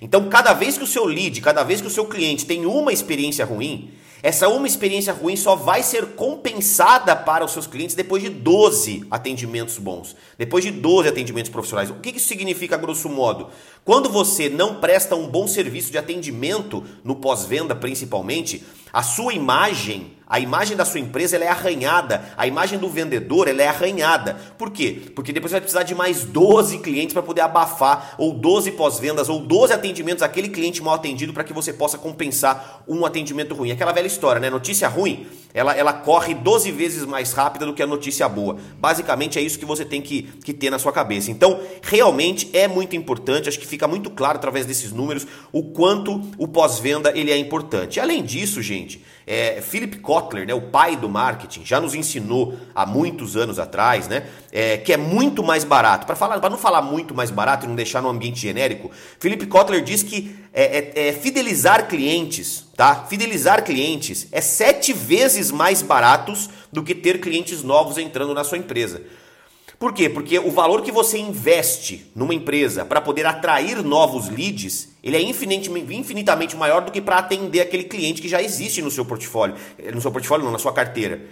Então, 0.01 0.29
cada 0.29 0.53
vez 0.53 0.79
que 0.79 0.85
o 0.85 0.87
seu 0.87 1.07
lead, 1.07 1.41
cada 1.41 1.65
vez 1.65 1.81
que 1.81 1.87
o 1.89 1.91
seu 1.91 2.07
cliente 2.07 2.47
tem 2.47 2.67
uma 2.67 2.93
experiência 2.93 3.45
ruim, 3.45 3.93
essa 4.25 4.49
uma 4.49 4.67
experiência 4.67 5.13
ruim 5.13 5.37
só 5.37 5.55
vai 5.55 5.83
ser 5.83 6.15
compensada 6.15 7.15
para 7.15 7.45
os 7.45 7.53
seus 7.53 7.67
clientes 7.67 7.95
depois 7.95 8.23
de 8.23 8.31
12 8.31 9.07
atendimentos 9.11 9.77
bons, 9.77 10.17
depois 10.39 10.65
de 10.65 10.71
12 10.71 11.11
atendimentos 11.11 11.51
profissionais. 11.51 11.91
O 11.91 11.97
que 11.97 12.09
isso 12.09 12.27
significa, 12.27 12.79
grosso 12.79 13.11
modo? 13.11 13.51
Quando 13.85 14.09
você 14.09 14.49
não 14.49 14.77
presta 14.77 15.15
um 15.15 15.29
bom 15.29 15.47
serviço 15.47 15.93
de 15.93 15.99
atendimento 15.99 16.83
no 17.05 17.17
pós-venda, 17.17 17.77
principalmente, 17.77 18.65
A 18.95 19.03
sua 19.03 19.35
imagem 19.35 20.15
a 20.27 20.41
imagem 20.41 20.77
da 20.77 20.85
sua 20.87 21.01
empresa 21.01 21.37
é 21.37 21.47
arranhada, 21.47 22.25
a 22.37 22.47
imagem 22.47 22.79
do 22.79 22.89
vendedor 22.89 23.47
é 23.47 23.67
arranhada. 23.69 24.37
Por 24.57 24.71
quê? 24.71 25.03
Porque 25.15 25.33
depois 25.33 25.51
você 25.51 25.57
vai 25.57 25.61
precisar 25.61 25.83
de 25.83 25.95
mais 25.95 26.25
12 26.25 26.79
clientes 26.79 27.13
para 27.13 27.23
poder 27.23 27.43
abafar, 27.43 28.17
ou 28.19 28.33
12 28.33 28.73
pós-vendas, 28.73 29.29
ou 29.29 29.39
12 29.41 29.73
atendimentos 29.73 30.23
àquele 30.23 30.49
cliente 30.49 30.83
mal 30.83 30.95
atendido 30.95 31.33
para 31.33 31.45
que 31.45 31.53
você 31.53 31.73
possa 31.73 31.99
compensar 31.99 32.83
um 32.89 33.05
atendimento 33.05 33.55
ruim. 33.55 33.71
Aquela 33.71 33.93
velha 33.93 34.07
história, 34.07 34.41
né? 34.41 34.49
Notícia 34.49 34.89
ruim, 34.89 35.27
ela, 35.53 35.73
ela 35.73 35.93
corre 35.93 36.35
12 36.35 36.73
vezes 36.73 37.05
mais 37.05 37.33
rápida 37.33 37.65
do 37.65 37.75
que 37.75 37.83
a 37.83 37.87
notícia 37.87 38.29
boa. 38.29 38.57
Basicamente 38.81 39.39
é 39.39 39.43
isso 39.43 39.59
que 39.59 39.65
você 39.65 39.85
tem 39.85 40.03
que, 40.03 40.23
que 40.23 40.53
ter 40.53 40.69
na 40.69 40.81
sua 40.81 40.91
cabeça. 40.91 41.31
Então, 41.31 41.61
realmente 41.83 42.51
é 42.55 42.67
muito 42.67 42.97
importante, 42.97 43.49
acho 43.49 43.61
que 43.61 43.67
fica 43.67 43.87
muito 43.87 44.11
claro 44.11 44.37
através 44.37 44.67
desses 44.67 44.91
números 44.91 45.27
o 45.53 45.63
quanto 45.63 46.21
o 46.39 46.49
pós-venda 46.49 47.13
ele 47.15 47.31
é 47.31 47.37
importante. 47.37 48.01
Além 48.01 48.25
disso, 48.25 48.61
gente, 48.61 48.84
é, 49.27 49.61
Philip 49.61 49.99
Kotler, 49.99 50.47
né, 50.47 50.55
o 50.55 50.61
pai 50.61 50.97
do 50.97 51.09
marketing, 51.09 51.65
já 51.65 51.81
nos 51.81 51.95
ensinou 51.95 52.57
há 52.75 52.85
muitos 52.85 53.37
anos 53.37 53.59
atrás, 53.59 54.09
né, 54.09 54.27
é, 54.53 54.77
que 54.77 54.93
é 54.93 54.97
muito 54.97 55.43
mais 55.43 55.65
barato. 55.65 56.07
Para 56.07 56.17
falar, 56.17 56.39
para 56.41 56.51
não 56.51 56.59
falar 56.59 56.83
muito 56.83 57.15
mais 57.15 57.31
barato 57.31 57.65
e 57.65 57.69
não 57.69 57.75
deixar 57.75 58.03
no 58.03 58.09
ambiente 58.09 58.41
genérico, 58.41 58.91
Philip 59.19 59.47
Kotler 59.47 59.83
diz 59.83 60.03
que 60.03 60.37
é, 60.53 60.63
é, 60.63 61.09
é, 61.09 61.13
fidelizar 61.13 61.89
clientes, 61.89 62.65
tá? 62.77 63.07
Fidelizar 63.09 63.65
clientes 63.65 64.29
é 64.31 64.41
sete 64.41 64.93
vezes 64.93 65.51
mais 65.51 65.83
baratos 65.83 66.49
do 66.73 66.83
que 66.83 66.95
ter 66.95 67.21
clientes 67.21 67.63
novos 67.63 67.99
entrando 67.99 68.35
na 68.35 68.45
sua 68.45 68.59
empresa. 68.59 69.03
Por 69.79 69.93
quê? 69.93 70.09
Porque 70.09 70.39
o 70.39 70.51
valor 70.51 70.83
que 70.83 70.93
você 70.93 71.19
investe 71.19 72.11
numa 72.15 72.35
empresa 72.35 72.85
para 72.85 73.01
poder 73.01 73.27
atrair 73.27 73.83
novos 73.83 74.29
leads, 74.29 74.91
ele 75.03 75.17
é 75.17 75.21
infinitamente, 75.21 76.57
maior 76.57 76.83
do 76.83 76.93
que 76.93 77.01
para 77.01 77.19
atender 77.19 77.61
aquele 77.61 77.85
cliente 77.85 78.23
que 78.23 78.29
já 78.29 78.43
existe 78.43 78.81
no 78.81 78.91
seu 78.91 79.05
portfólio. 79.05 79.57
No 79.93 80.01
seu 80.01 80.11
portfólio, 80.11 80.45
não, 80.45 80.53
na 80.53 80.59
sua 80.59 80.73
carteira. 80.73 81.23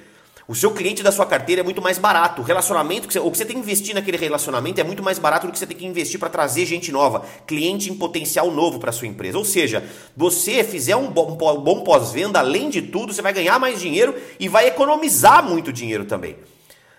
O 0.48 0.56
seu 0.56 0.72
cliente 0.72 1.04
da 1.04 1.12
sua 1.12 1.24
carteira 1.24 1.60
é 1.60 1.64
muito 1.64 1.80
mais 1.80 1.98
barato. 1.98 2.42
O 2.42 2.44
relacionamento, 2.44 3.06
que 3.06 3.14
você, 3.14 3.20
o 3.20 3.30
que 3.30 3.38
você 3.38 3.44
tem 3.44 3.54
que 3.54 3.62
investir 3.62 3.94
naquele 3.94 4.16
relacionamento 4.16 4.80
é 4.80 4.84
muito 4.84 5.02
mais 5.02 5.18
barato 5.18 5.46
do 5.46 5.52
que 5.52 5.58
você 5.58 5.66
tem 5.66 5.76
que 5.76 5.86
investir 5.86 6.18
para 6.18 6.28
trazer 6.28 6.66
gente 6.66 6.90
nova, 6.90 7.24
cliente 7.46 7.90
em 7.90 7.94
potencial 7.94 8.50
novo 8.50 8.80
para 8.80 8.90
sua 8.90 9.06
empresa. 9.06 9.38
Ou 9.38 9.44
seja, 9.44 9.84
você 10.16 10.64
fizer 10.64 10.96
um 10.96 11.08
bom, 11.08 11.36
bom 11.36 11.84
pós-venda, 11.84 12.40
além 12.40 12.68
de 12.68 12.82
tudo, 12.82 13.14
você 13.14 13.22
vai 13.22 13.32
ganhar 13.32 13.58
mais 13.60 13.80
dinheiro 13.80 14.14
e 14.40 14.48
vai 14.48 14.66
economizar 14.66 15.48
muito 15.48 15.72
dinheiro 15.72 16.04
também. 16.04 16.36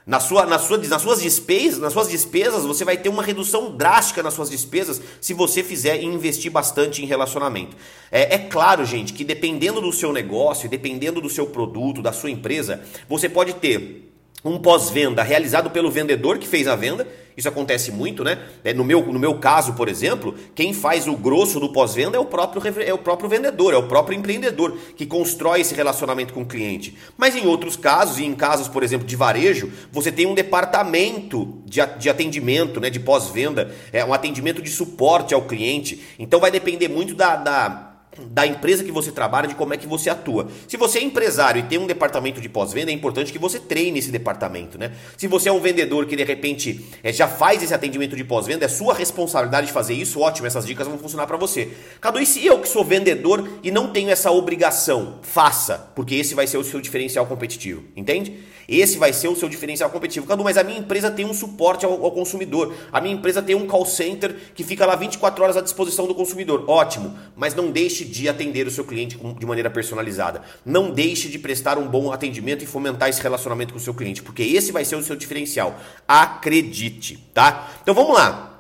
Na 0.05 0.19
sua, 0.19 0.45
na 0.45 0.59
sua, 0.59 0.77
nas, 0.77 1.01
suas 1.01 1.21
despesas, 1.21 1.79
nas 1.79 1.93
suas 1.93 2.09
despesas, 2.09 2.65
você 2.65 2.83
vai 2.83 2.97
ter 2.97 3.07
uma 3.07 3.23
redução 3.23 3.75
drástica 3.75 4.21
nas 4.21 4.33
suas 4.33 4.49
despesas 4.49 5.01
se 5.21 5.33
você 5.33 5.63
fizer 5.63 6.01
investir 6.03 6.51
bastante 6.51 7.01
em 7.01 7.05
relacionamento. 7.05 7.75
É, 8.11 8.35
é 8.35 8.37
claro, 8.37 8.85
gente, 8.85 9.13
que 9.13 9.23
dependendo 9.23 9.79
do 9.79 9.93
seu 9.93 10.11
negócio, 10.11 10.69
dependendo 10.69 11.21
do 11.21 11.29
seu 11.29 11.47
produto, 11.47 12.01
da 12.01 12.11
sua 12.11 12.29
empresa, 12.29 12.81
você 13.07 13.29
pode 13.29 13.53
ter 13.53 14.12
um 14.43 14.57
pós-venda 14.57 15.23
realizado 15.23 15.69
pelo 15.69 15.89
vendedor 15.89 16.37
que 16.37 16.47
fez 16.47 16.67
a 16.67 16.75
venda. 16.75 17.07
Isso 17.35 17.47
acontece 17.47 17.91
muito, 17.91 18.23
né? 18.23 18.37
É, 18.63 18.73
no 18.73 18.83
meu, 18.83 19.03
no 19.11 19.17
meu 19.17 19.39
caso, 19.39 19.73
por 19.73 19.89
exemplo, 19.89 20.35
quem 20.53 20.71
faz 20.71 21.07
o 21.07 21.15
grosso 21.15 21.59
do 21.59 21.69
pós-venda 21.69 22.15
é 22.15 22.19
o 22.19 22.25
próprio 22.25 22.61
é 22.81 22.93
o 22.93 22.97
próprio 22.97 23.27
vendedor, 23.27 23.73
é 23.73 23.77
o 23.77 23.87
próprio 23.87 24.15
empreendedor 24.15 24.77
que 24.95 25.05
constrói 25.05 25.61
esse 25.61 25.73
relacionamento 25.73 26.31
com 26.31 26.43
o 26.43 26.45
cliente. 26.45 26.95
Mas 27.17 27.35
em 27.35 27.47
outros 27.47 27.75
casos, 27.75 28.19
e 28.19 28.25
em 28.25 28.35
casos, 28.35 28.67
por 28.67 28.83
exemplo, 28.83 29.07
de 29.07 29.15
varejo, 29.15 29.71
você 29.91 30.11
tem 30.11 30.27
um 30.27 30.35
departamento 30.35 31.61
de, 31.65 31.79
de 31.97 32.09
atendimento, 32.09 32.79
né, 32.79 32.91
de 32.91 32.99
pós-venda, 32.99 33.73
é 33.91 34.05
um 34.05 34.13
atendimento 34.13 34.61
de 34.61 34.69
suporte 34.69 35.33
ao 35.33 35.41
cliente. 35.43 36.03
Então 36.19 36.39
vai 36.39 36.51
depender 36.51 36.87
muito 36.87 37.15
da, 37.15 37.35
da 37.35 37.92
da 38.19 38.45
empresa 38.45 38.83
que 38.83 38.91
você 38.91 39.11
trabalha, 39.11 39.47
de 39.47 39.55
como 39.55 39.73
é 39.73 39.77
que 39.77 39.87
você 39.87 40.09
atua. 40.09 40.47
Se 40.67 40.77
você 40.77 40.99
é 40.99 41.03
empresário 41.03 41.59
e 41.59 41.63
tem 41.63 41.77
um 41.77 41.87
departamento 41.87 42.39
de 42.39 42.49
pós-venda, 42.49 42.91
é 42.91 42.93
importante 42.93 43.31
que 43.31 43.39
você 43.39 43.59
treine 43.59 43.99
esse 43.99 44.11
departamento, 44.11 44.77
né? 44.77 44.91
Se 45.17 45.27
você 45.27 45.49
é 45.49 45.51
um 45.51 45.59
vendedor 45.59 46.05
que 46.05 46.15
de 46.15 46.23
repente 46.23 46.85
é, 47.03 47.11
já 47.11 47.27
faz 47.27 47.63
esse 47.63 47.73
atendimento 47.73 48.15
de 48.15 48.23
pós-venda, 48.23 48.65
é 48.65 48.67
sua 48.67 48.93
responsabilidade 48.93 49.67
de 49.67 49.73
fazer 49.73 49.93
isso, 49.93 50.19
ótimo, 50.19 50.47
essas 50.47 50.65
dicas 50.65 50.87
vão 50.87 50.97
funcionar 50.97 51.27
para 51.27 51.37
você. 51.37 51.69
Cadu, 51.99 52.19
e 52.19 52.25
se 52.25 52.45
eu 52.45 52.59
que 52.59 52.67
sou 52.67 52.83
vendedor 52.83 53.47
e 53.63 53.71
não 53.71 53.91
tenho 53.91 54.09
essa 54.09 54.31
obrigação? 54.31 55.19
Faça, 55.21 55.91
porque 55.95 56.15
esse 56.15 56.33
vai 56.33 56.47
ser 56.47 56.57
o 56.57 56.63
seu 56.63 56.81
diferencial 56.81 57.25
competitivo, 57.25 57.83
entende? 57.95 58.37
Esse 58.67 58.97
vai 58.97 59.13
ser 59.13 59.27
o 59.27 59.35
seu 59.35 59.49
diferencial 59.49 59.89
competitivo. 59.89 60.25
Cadu, 60.25 60.43
mas 60.43 60.57
a 60.57 60.63
minha 60.63 60.79
empresa 60.79 61.11
tem 61.11 61.25
um 61.25 61.33
suporte 61.33 61.85
ao, 61.85 62.03
ao, 62.03 62.11
consumidor. 62.11 62.73
A 62.91 63.01
minha 63.01 63.13
empresa 63.13 63.41
tem 63.41 63.55
um 63.55 63.67
call 63.67 63.85
center 63.85 64.35
que 64.55 64.63
fica 64.63 64.85
lá 64.85 64.95
24 64.95 65.43
horas 65.43 65.57
à 65.57 65.61
disposição 65.61 66.07
do 66.07 66.15
consumidor. 66.15 66.65
Ótimo, 66.67 67.17
mas 67.35 67.53
não 67.55 67.71
deixe 67.71 68.05
de 68.05 68.29
atender 68.29 68.67
o 68.67 68.71
seu 68.71 68.85
cliente 68.85 69.17
de 69.17 69.45
maneira 69.45 69.69
personalizada. 69.69 70.41
Não 70.65 70.91
deixe 70.91 71.29
de 71.29 71.39
prestar 71.39 71.77
um 71.77 71.87
bom 71.87 72.11
atendimento 72.11 72.63
e 72.63 72.67
fomentar 72.67 73.09
esse 73.09 73.21
relacionamento 73.21 73.73
com 73.73 73.79
o 73.79 73.81
seu 73.81 73.93
cliente, 73.93 74.21
porque 74.21 74.43
esse 74.43 74.71
vai 74.71 74.85
ser 74.85 74.95
o 74.95 75.03
seu 75.03 75.15
diferencial. 75.15 75.79
Acredite, 76.07 77.17
tá? 77.33 77.71
Então 77.81 77.93
vamos 77.93 78.13
lá. 78.13 78.52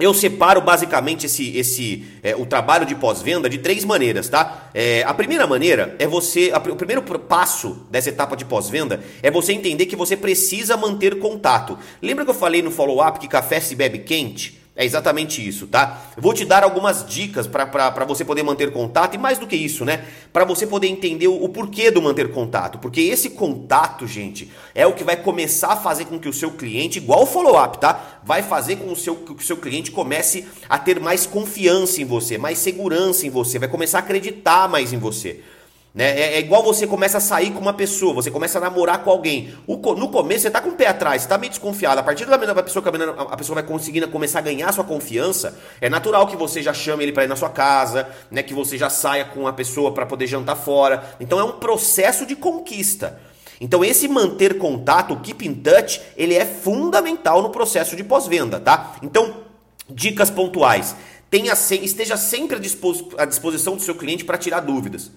Eu 0.00 0.14
separo 0.14 0.60
basicamente 0.60 1.26
esse, 1.26 1.56
esse 1.56 2.04
é, 2.22 2.34
o 2.34 2.46
trabalho 2.46 2.86
de 2.86 2.94
pós-venda 2.94 3.50
de 3.50 3.58
três 3.58 3.84
maneiras, 3.84 4.28
tá? 4.28 4.70
É, 4.72 5.02
a 5.02 5.12
primeira 5.12 5.46
maneira 5.46 5.94
é 5.98 6.06
você. 6.06 6.50
A, 6.52 6.58
o 6.58 6.76
primeiro 6.76 7.02
passo 7.02 7.86
dessa 7.90 8.08
etapa 8.08 8.36
de 8.36 8.44
pós-venda 8.44 9.02
é 9.22 9.30
você 9.30 9.52
entender 9.52 9.86
que 9.86 9.96
você 9.96 10.16
precisa 10.16 10.76
manter 10.76 11.18
contato. 11.18 11.78
Lembra 12.00 12.24
que 12.24 12.30
eu 12.30 12.34
falei 12.34 12.62
no 12.62 12.70
follow-up 12.70 13.18
que 13.18 13.28
café 13.28 13.60
se 13.60 13.74
bebe 13.74 13.98
quente? 13.98 14.59
É 14.80 14.84
exatamente 14.86 15.46
isso, 15.46 15.66
tá? 15.66 16.04
Vou 16.16 16.32
te 16.32 16.42
dar 16.42 16.64
algumas 16.64 17.04
dicas 17.06 17.46
para 17.46 18.06
você 18.06 18.24
poder 18.24 18.42
manter 18.42 18.72
contato 18.72 19.14
e 19.14 19.18
mais 19.18 19.36
do 19.36 19.46
que 19.46 19.54
isso, 19.54 19.84
né? 19.84 20.06
Para 20.32 20.42
você 20.42 20.66
poder 20.66 20.86
entender 20.86 21.28
o, 21.28 21.34
o, 21.34 21.50
porquê 21.50 21.90
do 21.90 22.00
manter 22.00 22.32
contato. 22.32 22.78
Porque 22.78 23.02
esse 23.02 23.28
contato, 23.28 24.06
gente, 24.06 24.50
é 24.74 24.86
o 24.86 24.94
que 24.94 25.04
vai 25.04 25.16
começar 25.16 25.74
a 25.74 25.76
fazer 25.76 26.06
com 26.06 26.18
que 26.18 26.30
o 26.30 26.32
seu 26.32 26.52
cliente, 26.52 26.96
igual 26.96 27.24
o 27.24 27.26
follow-up, 27.26 27.76
tá? 27.76 28.20
Vai 28.24 28.42
fazer 28.42 28.76
com 28.76 28.90
o 28.90 28.96
seu, 28.96 29.16
que 29.16 29.32
o 29.32 29.46
seu 29.46 29.58
cliente 29.58 29.90
comece 29.90 30.48
a 30.66 30.78
ter 30.78 30.98
mais 30.98 31.26
confiança 31.26 32.00
em 32.00 32.06
você, 32.06 32.38
mais 32.38 32.58
segurança 32.58 33.26
em 33.26 33.30
você, 33.30 33.58
vai 33.58 33.68
começar 33.68 33.98
a 33.98 34.00
acreditar 34.00 34.66
mais 34.66 34.94
em 34.94 34.98
você. 34.98 35.42
Né? 35.92 36.04
É, 36.04 36.34
é, 36.34 36.40
igual 36.40 36.62
você 36.62 36.86
começa 36.86 37.18
a 37.18 37.20
sair 37.20 37.50
com 37.50 37.58
uma 37.58 37.72
pessoa, 37.72 38.14
você 38.14 38.30
começa 38.30 38.58
a 38.58 38.60
namorar 38.60 39.02
com 39.02 39.10
alguém. 39.10 39.52
O, 39.66 39.76
no 39.94 40.08
começo 40.08 40.42
você 40.42 40.50
tá 40.50 40.60
com 40.60 40.70
o 40.70 40.76
pé 40.76 40.86
atrás, 40.86 41.22
você 41.22 41.28
tá 41.28 41.36
meio 41.36 41.50
desconfiado. 41.50 41.98
A 41.98 42.02
partir 42.02 42.24
do 42.24 42.30
momento 42.30 42.54
que 42.54 42.60
a 42.60 42.62
pessoa, 42.62 42.84
a 43.30 43.36
pessoa 43.36 43.54
vai 43.54 43.64
conseguindo 43.64 44.06
começar 44.08 44.38
a 44.38 44.42
ganhar 44.42 44.72
sua 44.72 44.84
confiança, 44.84 45.58
é 45.80 45.88
natural 45.88 46.28
que 46.28 46.36
você 46.36 46.62
já 46.62 46.72
chame 46.72 47.02
ele 47.02 47.12
para 47.12 47.24
ir 47.24 47.28
na 47.28 47.34
sua 47.34 47.50
casa, 47.50 48.08
né? 48.30 48.42
que 48.42 48.54
você 48.54 48.78
já 48.78 48.88
saia 48.88 49.24
com 49.24 49.48
a 49.48 49.52
pessoa 49.52 49.92
para 49.92 50.06
poder 50.06 50.28
jantar 50.28 50.56
fora. 50.56 51.16
Então 51.18 51.40
é 51.40 51.44
um 51.44 51.52
processo 51.52 52.24
de 52.24 52.36
conquista. 52.36 53.18
Então 53.60 53.84
esse 53.84 54.06
manter 54.06 54.58
contato, 54.58 55.12
o 55.12 55.20
keep 55.20 55.44
in 55.44 55.54
touch, 55.54 56.00
ele 56.16 56.34
é 56.34 56.46
fundamental 56.46 57.42
no 57.42 57.50
processo 57.50 57.96
de 57.96 58.04
pós-venda, 58.04 58.60
tá? 58.60 58.94
Então, 59.02 59.38
dicas 59.88 60.30
pontuais. 60.30 60.94
Tenha, 61.28 61.52
esteja 61.52 62.16
sempre 62.16 62.56
à 63.18 63.24
disposição 63.24 63.76
do 63.76 63.82
seu 63.82 63.94
cliente 63.94 64.24
para 64.24 64.38
tirar 64.38 64.60
dúvidas. 64.60 65.10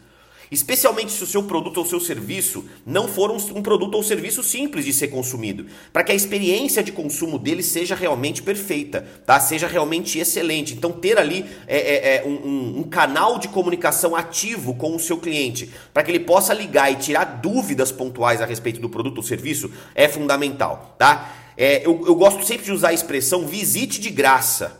Especialmente 0.53 1.11
se 1.11 1.23
o 1.23 1.25
seu 1.25 1.41
produto 1.41 1.77
ou 1.77 1.85
seu 1.85 1.99
serviço 1.99 2.63
não 2.85 3.07
for 3.07 3.31
um, 3.31 3.37
um 3.55 3.63
produto 3.63 3.95
ou 3.95 4.03
serviço 4.03 4.43
simples 4.43 4.85
de 4.85 4.93
ser 4.93 5.07
consumido, 5.07 5.65
para 5.91 6.03
que 6.03 6.11
a 6.11 6.15
experiência 6.15 6.83
de 6.83 6.91
consumo 6.91 7.39
dele 7.39 7.63
seja 7.63 7.95
realmente 7.95 8.43
perfeita, 8.43 9.03
tá? 9.25 9.39
Seja 9.39 9.65
realmente 9.65 10.19
excelente. 10.19 10.75
Então 10.75 10.91
ter 10.91 11.17
ali 11.17 11.43
é, 11.65 11.77
é, 11.77 12.15
é 12.17 12.23
um, 12.23 12.81
um, 12.81 12.83
canal 12.83 13.39
de 13.39 13.47
comunicação 13.47 14.15
ativo 14.15 14.75
com 14.75 14.95
o 14.95 14.99
seu 14.99 15.17
cliente, 15.17 15.71
para 15.91 16.03
que 16.03 16.11
ele 16.11 16.19
possa 16.19 16.53
ligar 16.53 16.91
e 16.91 16.97
tirar 16.97 17.25
dúvidas 17.25 17.91
pontuais 17.91 18.39
a 18.39 18.45
respeito 18.45 18.79
do 18.79 18.87
produto 18.87 19.17
ou 19.17 19.23
serviço 19.23 19.71
é 19.95 20.07
fundamental, 20.07 20.95
tá? 20.99 21.33
É, 21.57 21.83
eu, 21.83 22.03
eu 22.05 22.13
gosto 22.13 22.45
sempre 22.45 22.65
de 22.65 22.71
usar 22.71 22.89
a 22.89 22.93
expressão 22.93 23.47
visite 23.47 23.99
de 23.99 24.11
graça. 24.11 24.79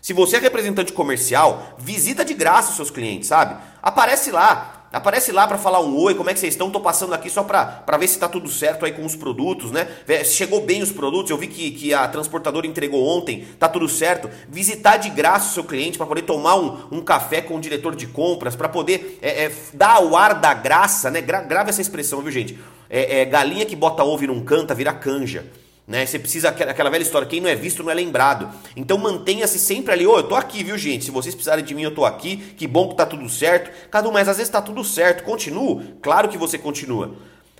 Se 0.00 0.14
você 0.14 0.36
é 0.36 0.38
representante 0.38 0.94
comercial, 0.94 1.76
visita 1.78 2.24
de 2.24 2.32
graça 2.32 2.70
os 2.70 2.76
seus 2.76 2.90
clientes, 2.90 3.28
sabe? 3.28 3.62
Aparece 3.82 4.30
lá, 4.30 4.79
Aparece 4.92 5.30
lá 5.30 5.46
para 5.46 5.56
falar 5.56 5.80
um 5.80 5.96
oi, 5.96 6.16
como 6.16 6.30
é 6.30 6.34
que 6.34 6.40
vocês 6.40 6.52
estão? 6.52 6.68
Tô 6.68 6.80
passando 6.80 7.14
aqui 7.14 7.30
só 7.30 7.44
para 7.44 7.96
ver 7.96 8.08
se 8.08 8.18
tá 8.18 8.28
tudo 8.28 8.48
certo 8.48 8.84
aí 8.84 8.90
com 8.90 9.04
os 9.04 9.14
produtos, 9.14 9.70
né? 9.70 9.86
Chegou 10.24 10.60
bem 10.62 10.82
os 10.82 10.90
produtos, 10.90 11.30
eu 11.30 11.38
vi 11.38 11.46
que, 11.46 11.70
que 11.70 11.94
a 11.94 12.08
transportadora 12.08 12.66
entregou 12.66 13.06
ontem, 13.06 13.46
tá 13.56 13.68
tudo 13.68 13.88
certo. 13.88 14.28
Visitar 14.48 14.96
de 14.96 15.08
graça 15.08 15.50
o 15.50 15.54
seu 15.54 15.62
cliente 15.62 15.96
para 15.96 16.08
poder 16.08 16.22
tomar 16.22 16.56
um, 16.56 16.76
um 16.90 17.00
café 17.00 17.40
com 17.40 17.56
o 17.56 17.60
diretor 17.60 17.94
de 17.94 18.08
compras, 18.08 18.56
para 18.56 18.68
poder 18.68 19.20
é, 19.22 19.44
é, 19.44 19.52
dar 19.72 20.02
o 20.02 20.16
ar 20.16 20.34
da 20.34 20.52
graça, 20.52 21.08
né? 21.08 21.20
Gra 21.20 21.40
grave 21.40 21.70
essa 21.70 21.80
expressão, 21.80 22.20
viu 22.20 22.32
gente? 22.32 22.58
É, 22.88 23.20
é, 23.20 23.24
galinha 23.24 23.64
que 23.64 23.76
bota 23.76 24.02
ovo 24.02 24.24
e 24.24 24.26
não 24.26 24.40
canta 24.40 24.74
vira 24.74 24.92
canja. 24.92 25.46
Né? 25.90 26.06
Você 26.06 26.20
precisa, 26.20 26.50
aquela 26.50 26.88
velha 26.88 27.02
história, 27.02 27.26
quem 27.26 27.40
não 27.40 27.50
é 27.50 27.56
visto 27.56 27.82
não 27.82 27.90
é 27.90 27.94
lembrado. 27.94 28.48
Então 28.76 28.96
mantenha-se 28.96 29.58
sempre 29.58 29.92
ali, 29.92 30.06
ô, 30.06 30.12
oh, 30.12 30.18
eu 30.18 30.22
tô 30.22 30.36
aqui, 30.36 30.62
viu 30.62 30.78
gente? 30.78 31.06
Se 31.06 31.10
vocês 31.10 31.34
precisarem 31.34 31.64
de 31.64 31.74
mim, 31.74 31.82
eu 31.82 31.92
tô 31.92 32.04
aqui, 32.04 32.36
que 32.56 32.64
bom 32.64 32.90
que 32.90 32.94
tá 32.94 33.04
tudo 33.04 33.28
certo. 33.28 33.72
Cadu, 33.90 34.12
mas 34.12 34.28
às 34.28 34.36
vezes 34.36 34.52
tá 34.52 34.62
tudo 34.62 34.84
certo, 34.84 35.24
continuo? 35.24 35.82
Claro 36.00 36.28
que 36.28 36.38
você 36.38 36.56
continua. 36.56 37.16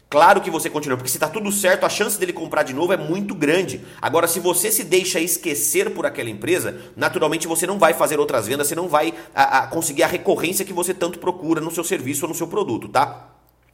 Claro 0.08 0.40
que 0.40 0.49
você 0.49 0.70
continua, 0.70 0.96
porque 0.96 1.10
se 1.10 1.18
tá 1.18 1.28
tudo 1.28 1.50
certo, 1.50 1.84
a 1.84 1.88
chance 1.88 2.20
dele 2.20 2.32
comprar 2.32 2.62
de 2.62 2.72
novo 2.72 2.92
é 2.92 2.96
muito 2.96 3.34
grande. 3.34 3.80
Agora, 4.00 4.28
se 4.28 4.38
você 4.38 4.70
se 4.70 4.84
deixa 4.84 5.18
esquecer 5.18 5.90
por 5.90 6.06
aquela 6.06 6.30
empresa, 6.30 6.80
naturalmente 6.96 7.49
você 7.49 7.66
não 7.66 7.80
vai 7.80 7.94
fazer 7.94 8.20
outras 8.20 8.46
vendas, 8.46 8.68
você 8.68 8.76
não 8.76 8.87
vai 8.87 9.12
a, 9.34 9.58
a 9.58 9.66
conseguir 9.66 10.04
a 10.04 10.06
recorrência 10.06 10.64
que 10.64 10.72
você 10.72 10.94
tanto 10.94 11.18
procura 11.18 11.60
no 11.60 11.72
seu 11.72 11.82
serviço 11.82 12.26
ou 12.26 12.28
no 12.28 12.34
seu 12.37 12.46
produto, 12.46 12.88
tá? 12.88 13.28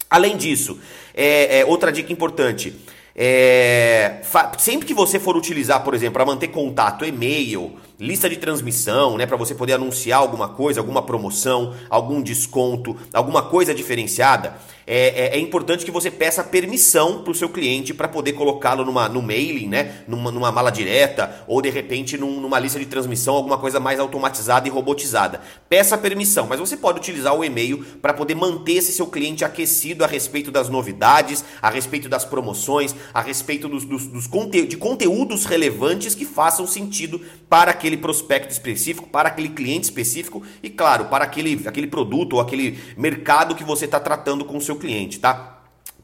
Além 0.08 0.34
disso, 0.34 0.78
é, 1.12 1.58
é, 1.58 1.64
outra 1.66 1.92
dica 1.92 2.10
importante. 2.10 2.74
É, 3.18 4.20
sempre 4.58 4.86
que 4.86 4.92
você 4.92 5.18
for 5.18 5.36
utilizar, 5.36 5.82
por 5.82 5.94
exemplo, 5.94 6.12
para 6.14 6.26
manter 6.26 6.48
contato, 6.48 7.02
e-mail, 7.02 7.72
lista 7.98 8.28
de 8.28 8.36
transmissão, 8.36 9.16
né, 9.16 9.26
para 9.26 9.36
você 9.36 9.54
poder 9.54 9.74
anunciar 9.74 10.20
alguma 10.20 10.48
coisa, 10.48 10.80
alguma 10.80 11.02
promoção, 11.02 11.74
algum 11.88 12.22
desconto, 12.22 12.96
alguma 13.12 13.42
coisa 13.42 13.74
diferenciada, 13.74 14.56
é, 14.86 15.34
é, 15.34 15.36
é 15.36 15.38
importante 15.40 15.84
que 15.84 15.90
você 15.90 16.12
peça 16.12 16.44
permissão 16.44 17.22
para 17.22 17.32
o 17.32 17.34
seu 17.34 17.48
cliente 17.48 17.92
para 17.92 18.06
poder 18.06 18.34
colocá-lo 18.34 18.84
numa, 18.84 19.08
no 19.08 19.20
mailing, 19.20 19.66
né, 19.66 20.04
numa, 20.06 20.30
numa 20.30 20.52
mala 20.52 20.70
direta 20.70 21.44
ou 21.48 21.60
de 21.60 21.68
repente 21.70 22.16
num, 22.16 22.40
numa 22.40 22.58
lista 22.60 22.78
de 22.78 22.86
transmissão, 22.86 23.34
alguma 23.34 23.58
coisa 23.58 23.80
mais 23.80 23.98
automatizada 23.98 24.68
e 24.68 24.70
robotizada. 24.70 25.40
Peça 25.68 25.98
permissão, 25.98 26.46
mas 26.46 26.60
você 26.60 26.76
pode 26.76 27.00
utilizar 27.00 27.34
o 27.34 27.44
e-mail 27.44 27.84
para 28.00 28.14
poder 28.14 28.36
manter 28.36 28.74
esse 28.74 28.92
seu 28.92 29.08
cliente 29.08 29.44
aquecido 29.44 30.04
a 30.04 30.06
respeito 30.06 30.52
das 30.52 30.68
novidades, 30.68 31.44
a 31.60 31.68
respeito 31.68 32.08
das 32.08 32.24
promoções, 32.24 32.94
a 33.12 33.20
respeito 33.20 33.68
dos, 33.68 33.84
dos, 33.84 34.06
dos 34.06 34.28
conte 34.28 34.66
de 34.66 34.76
conteúdos 34.76 35.46
relevantes 35.46 36.14
que 36.14 36.24
façam 36.24 36.64
sentido 36.64 37.20
para 37.48 37.72
aquele 37.86 37.96
prospecto 37.96 38.52
específico, 38.52 39.08
para 39.08 39.28
aquele 39.28 39.50
cliente 39.50 39.84
específico 39.84 40.42
e, 40.62 40.68
claro, 40.68 41.06
para 41.06 41.24
aquele, 41.24 41.62
aquele 41.66 41.86
produto 41.86 42.34
ou 42.34 42.40
aquele 42.40 42.78
mercado 42.96 43.54
que 43.54 43.62
você 43.62 43.84
está 43.84 44.00
tratando 44.00 44.44
com 44.44 44.56
o 44.56 44.60
seu 44.60 44.76
cliente, 44.76 45.20
tá? 45.20 45.55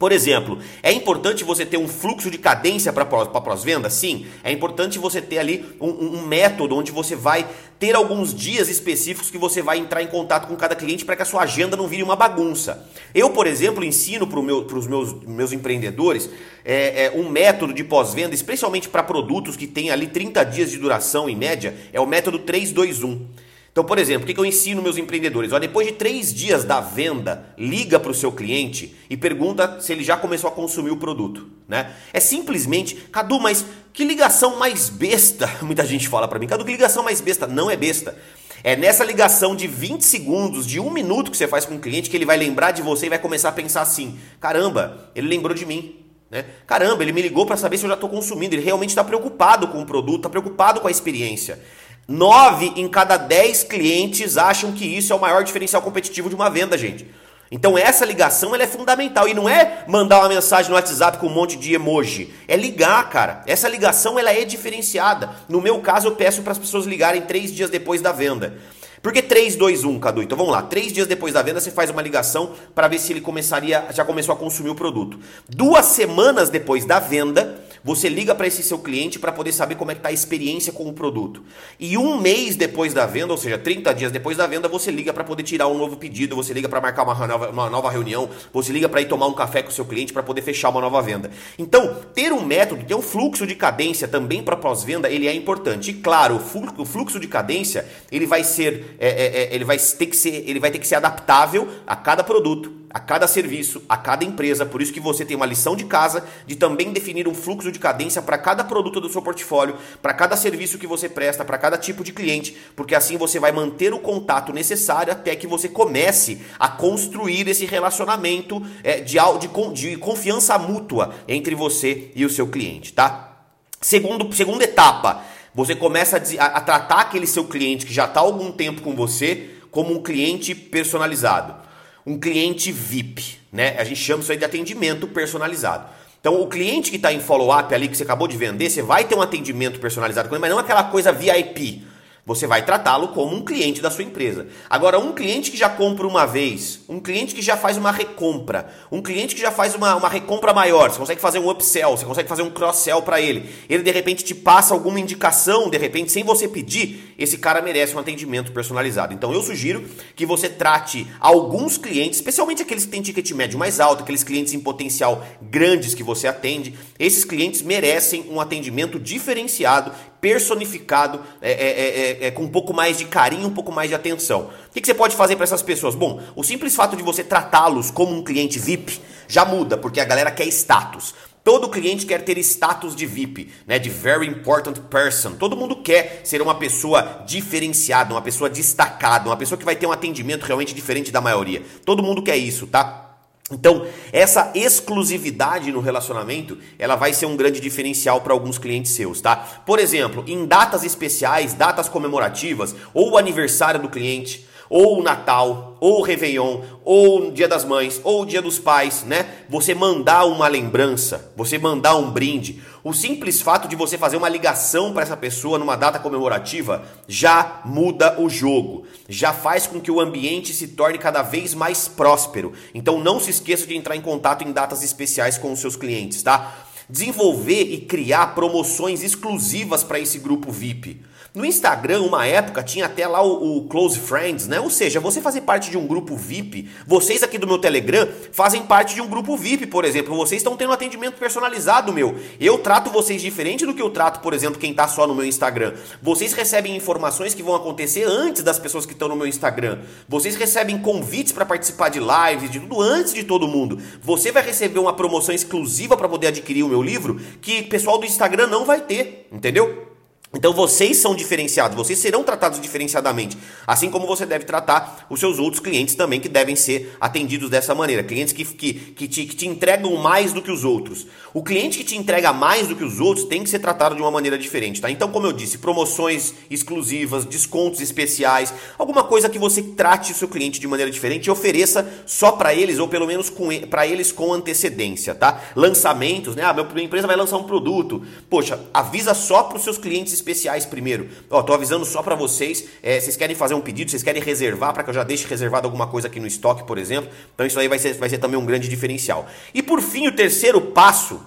Por 0.02 0.11
exemplo, 0.11 0.59
é 0.82 0.90
importante 0.90 1.44
você 1.44 1.64
ter 1.64 1.76
um 1.76 1.87
fluxo 1.87 2.28
de 2.28 2.37
cadência 2.37 2.92
para 2.92 3.04
pós-venda? 3.04 3.88
Sim. 3.88 4.26
É 4.42 4.50
importante 4.50 4.99
você 4.99 5.23
ter 5.23 5.38
ali 5.38 5.64
um, 5.80 5.90
um, 5.90 6.26
método 6.26 6.75
onde 6.75 6.90
você 6.90 7.14
vai 7.14 7.47
ter 7.78 7.94
alguns 7.94 8.35
dias 8.35 8.68
específicos 8.68 9.30
que 9.30 9.38
você 9.38 9.62
vai 9.62 9.78
entrar 9.78 10.02
em 10.02 10.09
contato 10.09 10.49
com 10.49 10.56
cada 10.56 10.75
cliente 10.75 11.04
para 11.04 11.14
que 11.14 11.23
a 11.23 11.25
sua 11.25 11.42
agenda 11.42 11.76
não 11.76 11.87
vire 11.87 12.02
uma 12.02 12.16
bagunça. 12.16 12.85
Eu, 13.14 13.30
por 13.30 13.47
exemplo, 13.47 13.85
ensino 13.85 14.26
para 14.26 14.42
meu, 14.42 14.66
os 14.66 14.88
meus, 14.88 15.23
meus 15.23 15.52
empreendedores 15.52 16.28
é, 16.64 17.04
é, 17.04 17.12
um 17.14 17.28
método 17.28 17.73
de 17.73 17.85
pós-venda, 17.85 18.35
especialmente 18.35 18.88
para 18.88 19.04
produtos 19.04 19.56
que 19.56 19.68
têm 19.68 19.92
ali 19.92 20.09
30 20.09 20.42
dias 20.47 20.73
de 20.73 20.78
duração 20.78 21.30
em 21.30 21.37
média, 21.37 21.76
é 21.92 22.00
o 22.00 22.06
método 22.09 22.40
321. 22.40 23.25
Então, 23.73 23.85
por 23.85 23.99
exemplo, 23.99 24.31
o 24.31 24.35
que 24.35 24.38
eu 24.38 24.45
ensino 24.45 24.83
meus 24.83 24.99
empreendedores? 24.99 25.50
Ó, 25.50 25.59
depois 25.59 25.87
de 25.87 25.95
três 25.95 26.33
dias 26.33 26.62
da 26.62 26.79
venda, 26.79 27.47
liga 27.57 27.99
para 27.99 28.11
o 28.11 28.14
seu 28.14 28.31
cliente 28.31 28.95
e 29.09 29.17
pergunta 29.17 29.81
se 29.81 29.91
ele 29.93 30.05
já 30.05 30.14
começou 30.14 30.49
a 30.49 30.52
consumir 30.52 30.91
o 30.91 30.99
produto. 30.99 31.49
Né? 31.67 31.91
É 32.12 32.21
simplesmente, 32.21 32.95
Cadu, 33.11 33.41
mas 33.41 33.64
que 33.91 34.05
ligação 34.05 34.57
mais 34.57 34.91
besta? 34.91 35.50
Muita 35.64 35.87
gente 35.87 36.07
fala 36.07 36.29
para 36.29 36.38
mim, 36.38 36.47
Cadu, 36.47 36.67
que 36.67 36.73
ligação 36.73 37.02
mais 37.02 37.23
besta? 37.23 37.47
Não 37.47 37.71
é 37.71 37.76
besta. 37.76 38.14
É 38.62 38.76
nessa 38.76 39.05
ligação 39.05 39.57
de 39.57 39.67
20 39.67 40.02
segundos, 40.02 40.67
de 40.67 40.79
um 40.79 40.91
minuto 40.91 41.31
que 41.31 41.37
você 41.37 41.49
faz 41.49 41.64
com 41.64 41.76
o 41.76 41.81
cliente, 41.81 42.11
que 42.11 42.17
ele 42.17 42.26
vai 42.26 42.37
lembrar 42.37 42.73
de 42.73 42.83
você 42.83 43.07
e 43.07 43.09
vai 43.09 43.19
começar 43.19 43.49
a 43.49 43.52
pensar 43.52 43.81
assim: 43.81 44.19
caramba, 44.38 45.11
ele 45.14 45.29
lembrou 45.29 45.55
de 45.55 45.64
mim. 45.64 45.97
Né? 46.31 46.47
Caramba, 46.67 47.02
ele 47.02 47.12
me 47.12 47.21
ligou 47.21 47.45
para 47.45 47.57
saber 47.59 47.76
se 47.76 47.85
eu 47.85 47.88
já 47.88 47.95
estou 47.95 48.09
consumindo. 48.09 48.55
Ele 48.55 48.62
realmente 48.62 48.91
está 48.91 49.02
preocupado 49.02 49.69
com 49.69 49.83
o 49.83 49.87
produto, 49.87 50.17
está 50.17 50.31
preocupado 50.31 50.81
com 50.81 50.88
a 50.88 50.91
experiência. 50.91 51.59
Nove 52.06 52.73
em 52.76 52.88
cada 52.88 53.16
dez 53.16 53.62
clientes 53.62 54.37
acham 54.37 54.73
que 54.73 54.85
isso 54.85 55.12
é 55.12 55.16
o 55.16 55.21
maior 55.21 55.44
diferencial 55.44 55.80
competitivo 55.82 56.28
de 56.28 56.35
uma 56.35 56.50
venda, 56.50 56.76
gente. 56.76 57.06
Então 57.50 57.76
essa 57.76 58.06
ligação 58.06 58.54
ela 58.54 58.64
é 58.64 58.66
fundamental 58.66 59.28
e 59.28 59.35
não 59.35 59.47
é 59.47 59.85
mandar 59.87 60.21
uma 60.21 60.28
mensagem 60.30 60.71
no 60.71 60.75
WhatsApp 60.75 61.18
com 61.18 61.26
um 61.26 61.35
monte 61.35 61.54
de 61.54 61.75
emoji, 61.75 62.32
é 62.49 62.56
ligar, 62.56 63.11
cara. 63.11 63.42
Essa 63.47 63.68
ligação 63.68 64.18
ela 64.18 64.32
é 64.32 64.42
diferenciada. 64.44 65.30
No 65.50 65.61
meu 65.61 65.78
caso 65.80 66.09
eu 66.09 66.16
peço 66.16 66.40
para 66.40 66.52
as 66.52 66.59
pessoas 66.59 66.87
ligarem 66.87 67.21
três 67.21 67.54
dias 67.54 67.68
depois 67.68 68.00
da 68.00 68.11
venda. 68.11 68.56
Por 69.02 69.12
que 69.12 69.21
3, 69.21 69.56
2, 69.56 69.85
1, 69.85 69.99
Cadu? 69.99 70.23
Então 70.23 70.38
vamos 70.38 70.52
lá. 70.52 70.62
Três 70.62 70.92
dias 70.92 71.09
depois 71.09 71.35
da 71.35 71.42
venda, 71.42 71.61
você 71.61 71.73
faz 71.73 71.90
uma 71.90 72.00
ligação 72.00 72.52
para 72.73 72.87
ver 72.87 73.00
se 73.00 73.12
ele 73.12 73.21
começaria, 73.21 73.85
já 73.90 74.04
começou 74.04 74.32
a 74.32 74.38
consumir 74.38 74.71
o 74.71 74.76
produto. 74.76 75.18
Duas 75.49 75.87
semanas 75.87 76.49
depois 76.49 76.85
da 76.85 77.00
venda, 77.00 77.61
você 77.84 78.08
liga 78.08 78.34
para 78.34 78.46
esse 78.46 78.62
seu 78.62 78.78
cliente 78.78 79.18
para 79.18 79.32
poder 79.32 79.52
saber 79.52 79.74
como 79.74 79.90
é 79.90 79.94
que 79.94 80.00
está 80.00 80.08
a 80.08 80.12
experiência 80.12 80.72
com 80.72 80.88
o 80.88 80.92
produto. 80.92 81.42
E 81.78 81.98
um 81.98 82.20
mês 82.20 82.54
depois 82.54 82.94
da 82.94 83.06
venda, 83.06 83.32
ou 83.32 83.38
seja, 83.38 83.58
30 83.58 83.92
dias 83.94 84.12
depois 84.12 84.36
da 84.36 84.46
venda, 84.46 84.68
você 84.68 84.90
liga 84.90 85.12
para 85.12 85.24
poder 85.24 85.42
tirar 85.42 85.68
um 85.68 85.76
novo 85.76 85.96
pedido, 85.96 86.36
você 86.36 86.52
liga 86.52 86.68
para 86.68 86.80
marcar 86.80 87.02
uma 87.02 87.26
nova, 87.26 87.50
uma 87.50 87.70
nova 87.70 87.90
reunião, 87.90 88.28
você 88.52 88.72
liga 88.72 88.88
para 88.88 89.00
ir 89.00 89.06
tomar 89.06 89.26
um 89.26 89.34
café 89.34 89.62
com 89.62 89.70
o 89.70 89.72
seu 89.72 89.84
cliente 89.84 90.12
para 90.12 90.22
poder 90.22 90.42
fechar 90.42 90.68
uma 90.68 90.80
nova 90.80 91.02
venda. 91.02 91.30
Então, 91.58 91.96
ter 92.14 92.32
um 92.32 92.44
método, 92.44 92.84
ter 92.84 92.94
um 92.94 93.02
fluxo 93.02 93.46
de 93.46 93.54
cadência 93.54 94.06
também 94.06 94.42
para 94.42 94.56
pós-venda, 94.56 95.10
ele 95.10 95.26
é 95.26 95.34
importante. 95.34 95.90
E 95.90 95.94
claro, 95.94 96.40
o 96.76 96.84
fluxo 96.84 97.18
de 97.18 97.26
cadência, 97.26 97.86
ele 98.10 98.26
vai 98.26 98.44
ser, 98.44 98.96
é, 98.98 99.08
é, 99.08 99.42
é, 99.42 99.54
ele 99.54 99.64
vai 99.64 99.78
ter 99.78 100.06
que 100.06 100.16
ser, 100.16 100.44
ele 100.46 100.60
vai 100.60 100.70
ter 100.70 100.78
que 100.78 100.86
ser 100.86 100.96
adaptável 100.96 101.68
a 101.86 101.96
cada 101.96 102.22
produto 102.22 102.82
a 102.92 103.00
cada 103.00 103.26
serviço, 103.26 103.82
a 103.88 103.96
cada 103.96 104.24
empresa. 104.24 104.66
Por 104.66 104.82
isso 104.82 104.92
que 104.92 105.00
você 105.00 105.24
tem 105.24 105.36
uma 105.36 105.46
lição 105.46 105.74
de 105.74 105.84
casa 105.84 106.24
de 106.46 106.56
também 106.56 106.92
definir 106.92 107.26
um 107.26 107.34
fluxo 107.34 107.72
de 107.73 107.79
cadência 107.79 108.23
para 108.23 108.38
cada 108.38 108.62
produto 108.62 109.00
do 109.00 109.09
seu 109.09 109.23
portfólio, 109.23 109.76
para 110.00 110.14
cada 110.14 110.37
serviço 110.37 110.79
que 110.79 110.87
você 110.87 111.09
presta, 111.09 111.45
para 111.45 111.59
cada 111.59 111.76
tipo 111.76 112.05
de 112.05 112.12
cliente, 112.12 112.57
porque 112.76 112.95
assim 112.95 113.17
você 113.17 113.41
vai 113.41 113.50
manter 113.50 113.93
o 113.93 113.99
contato 113.99 114.52
necessário 114.52 115.12
até 115.12 115.35
que 115.35 115.47
você 115.47 115.69
comece 115.69 116.43
a 116.58 116.69
construir 116.69 117.49
esse 117.49 117.65
relacionamento 117.65 118.65
é, 118.85 119.00
de, 119.00 119.17
de, 119.41 119.73
de 119.73 119.97
confiança 119.97 120.58
mútua 120.58 121.15
entre 121.26 121.54
você 121.54 122.11
e 122.15 122.25
o 122.25 122.30
seu 122.30 122.47
cliente, 122.47 122.93
tá? 122.93 123.47
Segundo, 123.80 124.32
segunda 124.32 124.63
etapa, 124.63 125.25
você 125.54 125.75
começa 125.75 126.23
a, 126.39 126.45
a 126.45 126.61
tratar 126.61 127.00
aquele 127.00 127.26
seu 127.26 127.45
cliente 127.45 127.87
que 127.87 127.93
já 127.93 128.04
está 128.04 128.21
há 128.21 128.23
algum 128.23 128.52
tempo 128.52 128.82
com 128.82 128.95
você 128.95 129.50
como 129.71 129.93
um 129.93 130.02
cliente 130.02 130.54
personalizado 130.54 131.63
um 132.04 132.19
cliente 132.19 132.73
VIP, 132.73 133.39
né? 133.52 133.76
A 133.78 133.85
gente 133.85 134.00
chama 134.00 134.23
isso 134.23 134.32
aí 134.32 134.39
de 134.39 134.45
atendimento 134.45 135.06
personalizado. 135.06 135.89
Então, 136.23 136.41
o 136.41 136.47
cliente 136.47 136.89
que 136.89 136.99
está 136.99 137.13
em 137.13 137.19
follow-up 137.19 137.75
ali, 137.75 137.89
que 137.89 137.97
você 137.97 138.04
acabou 138.04 138.28
de 138.28 138.37
vender, 138.37 138.71
você 138.71 138.80
vai 138.80 139.02
ter 139.02 139.17
um 139.17 139.21
atendimento 139.21 139.80
personalizado 139.80 140.28
com 140.28 140.37
ele, 140.37 140.41
mas 140.41 140.52
não 140.52 140.58
aquela 140.61 140.85
coisa 140.85 141.11
VIP. 141.11 141.85
Você 142.25 142.47
vai 142.47 142.65
tratá-lo 142.65 143.08
como 143.08 143.35
um 143.35 143.45
cliente 143.45 143.82
da 143.82 143.91
sua 143.91 144.04
empresa. 144.04 144.47
Agora, 144.71 145.00
um 145.00 145.13
cliente 145.13 145.50
que 145.50 145.56
já 145.56 145.69
compra 145.69 146.06
uma 146.06 146.25
vez, 146.25 146.82
um 146.89 147.00
cliente 147.00 147.35
que 147.35 147.43
já 147.43 147.56
faz 147.56 147.76
uma 147.76 147.91
recompra, 147.91 148.69
um 148.93 149.02
cliente 149.02 149.35
que 149.35 149.41
já 149.41 149.50
faz 149.50 149.75
uma, 149.75 149.97
uma 149.97 150.08
recompra 150.08 150.54
maior, 150.54 150.93
você 150.93 151.00
consegue 151.00 151.21
fazer 151.21 151.41
um 151.41 151.50
upsell, 151.50 151.97
você 151.97 152.04
consegue 152.04 152.28
fazer 152.28 152.43
um 152.43 152.50
cross-sell 152.50 153.02
para 153.02 153.21
ele. 153.21 153.50
Ele 153.69 153.82
de 153.82 153.91
repente 153.91 154.23
te 154.23 154.37
passa 154.37 154.73
alguma 154.73 155.00
indicação, 155.00 155.69
de 155.69 155.76
repente, 155.76 156.13
sem 156.13 156.23
você 156.23 156.47
pedir, 156.47 157.11
esse 157.23 157.39
cara 157.39 157.61
merece 157.63 157.95
um 157.95 157.99
atendimento 157.99 158.52
personalizado. 158.52 159.15
Então, 159.15 159.32
eu 159.32 159.43
sugiro 159.43 159.85
que 160.15 160.26
você 160.26 160.49
trate 160.49 161.06
alguns 161.21 161.78
clientes, 161.78 162.19
especialmente 162.19 162.63
aqueles 162.63 162.85
que 162.85 162.91
têm 162.91 163.02
ticket 163.02 163.30
médio 163.32 163.58
mais 163.58 163.80
alto, 163.80 164.02
aqueles 164.02 164.25
clientes 164.25 164.52
em 164.52 164.61
potencial 164.61 165.25
grandes 165.41 165.95
que 165.95 166.02
você 166.02 166.26
atende, 166.26 166.75
esses 166.99 167.25
clientes 167.25 167.63
merecem 167.63 168.26
um 168.30 168.41
atendimento 168.41 168.99
diferenciado 168.99 169.93
personificado, 170.23 171.21
é 171.41 171.50
é, 171.50 171.54
é, 171.54 172.25
é, 172.25 172.26
é, 172.28 172.30
com 172.30 172.45
um 172.45 172.49
pouco 172.49 172.73
mais 172.73 172.97
de 172.97 173.06
carinho, 173.06 173.49
um 173.49 173.52
pouco 173.52 173.73
mais 173.73 173.89
de 173.89 173.97
atenção. 173.97 174.50
O 174.69 174.73
que, 174.73 174.80
que 174.80 174.87
você 174.87 174.95
pode 174.95 175.17
fazer 175.17 175.35
para 175.35 175.43
essas 175.43 175.63
pessoas? 175.63 175.97
Bom, 175.97 176.23
o 176.37 176.45
simples 176.45 176.76
fato 176.76 176.97
de 176.97 177.02
você 177.02 177.25
tratá-los 177.25 177.91
como 177.91 178.15
um 178.15 178.23
cliente 178.23 178.56
VIP 178.56 179.00
já 179.26 179.45
muda, 179.45 179.76
porque 179.76 180.00
a 180.00 180.04
galera 180.04 180.30
quer 180.30 180.47
status. 180.47 181.13
Todo 181.45 181.69
cliente 181.69 182.07
quer 182.07 182.23
ter 182.23 182.39
status 182.39 182.95
de 182.95 183.05
VIP, 183.05 183.50
né, 183.67 183.78
de 183.78 183.91
very 183.91 184.28
important 184.28 184.78
person. 184.89 185.33
Todo 185.33 185.57
mundo 185.57 185.76
quer 185.76 186.21
ser 186.25 186.41
uma 186.41 186.55
pessoa 186.55 187.25
diferenciada, 187.26 188.15
uma 188.15 188.23
pessoa 188.23 188.49
destacada, 188.49 189.28
uma 189.28 189.37
pessoa 189.37 189.59
que 189.59 189.65
vai 189.65 189.75
ter 189.75 189.87
um 189.87 189.93
atendimento 189.93 190.45
realmente 190.45 190.73
diferente 190.73 191.11
da 191.11 191.21
maioria. 191.21 191.63
Todo 191.85 192.02
mundo 192.02 192.23
quer 192.23 192.37
isso, 192.37 192.69
tá? 192.69 193.02
Então, 193.50 193.87
essa 194.13 194.52
exclusividade 194.55 195.73
no 195.73 195.81
relacionamento, 195.81 196.59
ela 196.78 196.97
vai 196.97 197.13
ser 197.13 197.26
um 197.26 197.37
grande 197.37 197.61
diferencial 197.61 198.21
para 198.21 198.33
alguns 198.33 198.57
clientes 198.57 198.93
seus, 198.93 199.21
tá? 199.21 199.37
Por 199.37 199.78
exemplo, 199.78 200.25
em 200.26 200.47
datas 200.47 200.85
especiais, 200.85 201.55
datas 201.55 201.89
comemorativas, 201.89 202.75
ou 202.95 203.13
o 203.13 203.19
aniversário 203.19 203.81
do 203.81 203.89
cliente, 203.89 204.47
ou 204.71 205.00
o 205.00 205.02
Natal, 205.02 205.72
ou 205.82 205.99
o 205.99 206.02
Réveillon, 206.02 206.60
ou 206.84 207.26
o 207.26 207.32
Dia 207.32 207.49
das 207.49 207.64
Mães, 207.64 208.00
ou 208.04 208.23
o 208.23 208.25
Dia 208.25 208.40
dos 208.40 208.56
Pais, 208.56 209.02
né? 209.02 209.26
Você 209.49 209.75
mandar 209.75 210.26
uma 210.26 210.47
lembrança, 210.47 211.32
você 211.36 211.58
mandar 211.58 211.97
um 211.97 212.08
brinde, 212.08 212.62
o 212.84 212.92
simples 212.92 213.40
fato 213.40 213.66
de 213.66 213.75
você 213.75 213.99
fazer 213.99 214.16
uma 214.16 214.28
ligação 214.28 214.92
para 214.92 215.02
essa 215.02 215.16
pessoa 215.16 215.58
numa 215.58 215.75
data 215.75 215.99
comemorativa 215.99 216.84
já 217.08 217.62
muda 217.64 218.21
o 218.21 218.30
jogo, 218.30 218.86
já 219.08 219.32
faz 219.32 219.66
com 219.66 219.80
que 219.80 219.90
o 219.90 220.00
ambiente 220.00 220.52
se 220.52 220.68
torne 220.68 220.99
cada 220.99 221.21
vez 221.21 221.52
mais 221.52 221.88
próspero. 221.88 222.52
Então 222.73 223.00
não 223.00 223.18
se 223.18 223.30
esqueça 223.30 223.66
de 223.66 223.75
entrar 223.75 223.97
em 223.97 224.00
contato 224.00 224.45
em 224.45 224.52
datas 224.52 224.84
especiais 224.84 225.36
com 225.36 225.50
os 225.50 225.58
seus 225.58 225.75
clientes, 225.75 226.23
tá? 226.23 226.64
Desenvolver 226.88 227.62
e 227.62 227.80
criar 227.80 228.36
promoções 228.36 229.02
exclusivas 229.02 229.82
para 229.82 229.99
esse 229.99 230.21
grupo 230.21 230.52
VIP. 230.52 231.00
No 231.34 231.47
Instagram, 231.47 232.02
uma 232.02 232.26
época, 232.26 232.62
tinha 232.62 232.84
até 232.84 233.06
lá 233.06 233.23
o, 233.23 233.56
o, 233.56 233.62
Close 233.62 233.99
Friends, 233.99 234.47
né? 234.47 234.60
Ou 234.60 234.68
seja, 234.68 235.00
você 235.00 235.18
fazer 235.18 235.40
parte 235.40 235.71
de 235.71 235.78
um 235.78 235.86
grupo 235.86 236.14
VIP. 236.14 236.68
Vocês 236.86 237.23
aqui 237.23 237.38
do 237.38 237.47
meu 237.47 237.56
Telegram 237.56 238.06
fazem 238.30 238.64
parte 238.64 238.95
de 238.95 239.00
um 239.00 239.08
grupo 239.08 239.34
VIP, 239.34 239.66
por 239.66 239.86
exemplo. 239.86 240.14
Vocês 240.14 240.40
estão 240.40 240.58
tendo 240.58 240.75
atendimento 240.75 241.14
personalizado 241.14 241.90
meu. 241.90 242.14
Eu 242.38 242.58
trato 242.58 242.90
vocês 242.90 243.23
diferente 243.23 243.64
do 243.64 243.73
que 243.73 243.80
eu 243.80 243.88
trato, 243.88 244.21
por 244.21 244.34
exemplo, 244.34 244.60
quem 244.60 244.73
está 244.73 244.86
só 244.86 245.06
no 245.06 245.14
meu 245.14 245.25
Instagram. 245.25 245.73
Vocês 246.02 246.34
recebem 246.34 246.76
informações 246.76 247.32
que 247.32 247.42
vão 247.42 247.54
acontecer 247.54 248.04
antes 248.04 248.42
das 248.42 248.58
pessoas 248.58 248.84
que 248.84 248.92
estão 248.92 249.08
no 249.08 249.16
meu 249.16 249.26
Instagram. 249.26 249.78
Vocês 250.06 250.36
recebem 250.36 250.78
convites 250.78 251.32
para 251.32 251.47
participar 251.47 251.88
de 251.88 251.99
lives, 251.99 252.50
de 252.50 252.60
tudo 252.60 252.78
antes 252.82 253.14
de 253.14 253.25
todo 253.25 253.49
mundo. 253.49 253.78
Você 254.02 254.30
vai 254.30 254.45
receber 254.45 254.80
uma 254.80 254.92
promoção 254.92 255.34
exclusiva 255.34 255.97
para 255.97 256.10
poder 256.10 256.26
adquirir 256.26 256.62
o 256.62 256.68
meu 256.68 256.82
livro 256.82 257.18
que 257.40 257.60
o 257.60 257.68
pessoal 257.71 257.97
do 257.97 258.04
Instagram 258.04 258.49
não 258.49 258.66
vai 258.66 258.82
ter, 258.82 259.28
entendeu? 259.32 259.92
Então 260.34 260.52
vocês 260.54 260.97
são 260.97 261.14
diferenciados, 261.14 261.76
vocês 261.76 261.99
serão 261.99 262.25
tratados 262.25 262.58
diferenciadamente, 262.58 263.36
assim 263.66 263.90
como 263.90 264.06
você 264.06 264.25
deve 264.25 264.47
tratar 264.47 265.06
os 265.10 265.21
seus 265.21 265.38
outros 265.38 265.60
clientes 265.60 265.95
também, 265.95 266.21
que 266.21 266.28
devem 266.28 266.56
ser 266.56 266.97
atendidos 266.99 267.50
dessa 267.50 267.75
maneira. 267.75 268.02
Clientes 268.02 268.32
que, 268.32 268.42
que, 268.42 268.73
que, 268.73 269.08
te, 269.08 269.26
que 269.26 269.36
te 269.36 269.47
entregam 269.47 269.95
mais 269.97 270.32
do 270.32 270.40
que 270.40 270.50
os 270.50 270.64
outros. 270.64 271.06
O 271.34 271.42
cliente 271.42 271.78
que 271.78 271.84
te 271.84 271.99
entrega 271.99 272.32
mais 272.32 272.66
do 272.66 272.75
que 272.75 272.82
os 272.82 272.99
outros 272.99 273.26
tem 273.26 273.45
que 273.45 273.50
ser 273.50 273.58
tratado 273.58 273.95
de 273.95 274.00
uma 274.00 274.10
maneira 274.10 274.38
diferente, 274.38 274.80
tá? 274.80 274.90
Então, 274.90 275.10
como 275.10 275.26
eu 275.26 275.32
disse, 275.32 275.58
promoções 275.58 276.32
exclusivas, 276.50 277.26
descontos 277.26 277.82
especiais, 277.82 278.54
alguma 278.78 279.04
coisa 279.04 279.28
que 279.28 279.38
você 279.38 279.62
trate 279.62 280.12
o 280.12 280.14
seu 280.14 280.28
cliente 280.28 280.58
de 280.58 280.66
maneira 280.66 280.90
diferente 280.90 281.26
e 281.26 281.30
ofereça 281.30 281.86
só 282.06 282.32
para 282.32 282.54
eles, 282.54 282.78
ou 282.78 282.88
pelo 282.88 283.06
menos 283.06 283.30
para 283.68 283.86
eles 283.86 284.10
com 284.10 284.32
antecedência, 284.32 285.14
tá? 285.14 285.42
Lançamentos, 285.54 286.34
né? 286.34 286.42
Ah, 286.42 286.54
minha 286.54 286.86
empresa 286.86 287.06
vai 287.06 287.16
lançar 287.16 287.36
um 287.36 287.45
produto. 287.45 288.02
Poxa, 288.30 288.58
avisa 288.73 289.12
só 289.12 289.42
para 289.42 289.58
os 289.58 289.64
seus 289.64 289.76
clientes 289.76 290.22
especiais 290.23 290.65
primeiro. 290.65 291.08
Ó, 291.28 291.43
tô 291.43 291.52
avisando 291.52 291.85
só 291.85 292.02
para 292.02 292.15
vocês, 292.15 292.65
é, 292.82 292.99
vocês 293.00 293.17
querem 293.17 293.37
fazer 293.37 293.54
um 293.54 293.61
pedido, 293.61 293.91
vocês 293.91 294.02
querem 294.02 294.23
reservar 294.23 294.73
para 294.73 294.85
que 294.85 294.91
eu 294.91 294.95
já 294.95 295.02
deixe 295.02 295.26
reservado 295.26 295.67
alguma 295.67 295.89
coisa 295.89 296.06
aqui 296.08 296.21
no 296.21 296.26
estoque, 296.26 296.65
por 296.65 296.78
exemplo. 296.78 297.11
Então 297.35 297.47
isso 297.47 297.58
aí 297.58 297.69
vai 297.69 297.78
ser, 297.78 297.95
vai 297.95 298.08
ser 298.08 298.19
também 298.19 298.39
um 298.39 298.47
grande 298.47 298.69
diferencial. 298.69 299.28
E 299.52 299.63
por 299.63 299.82
fim, 299.82 300.06
o 300.06 300.13
terceiro 300.13 300.61
passo, 300.61 301.21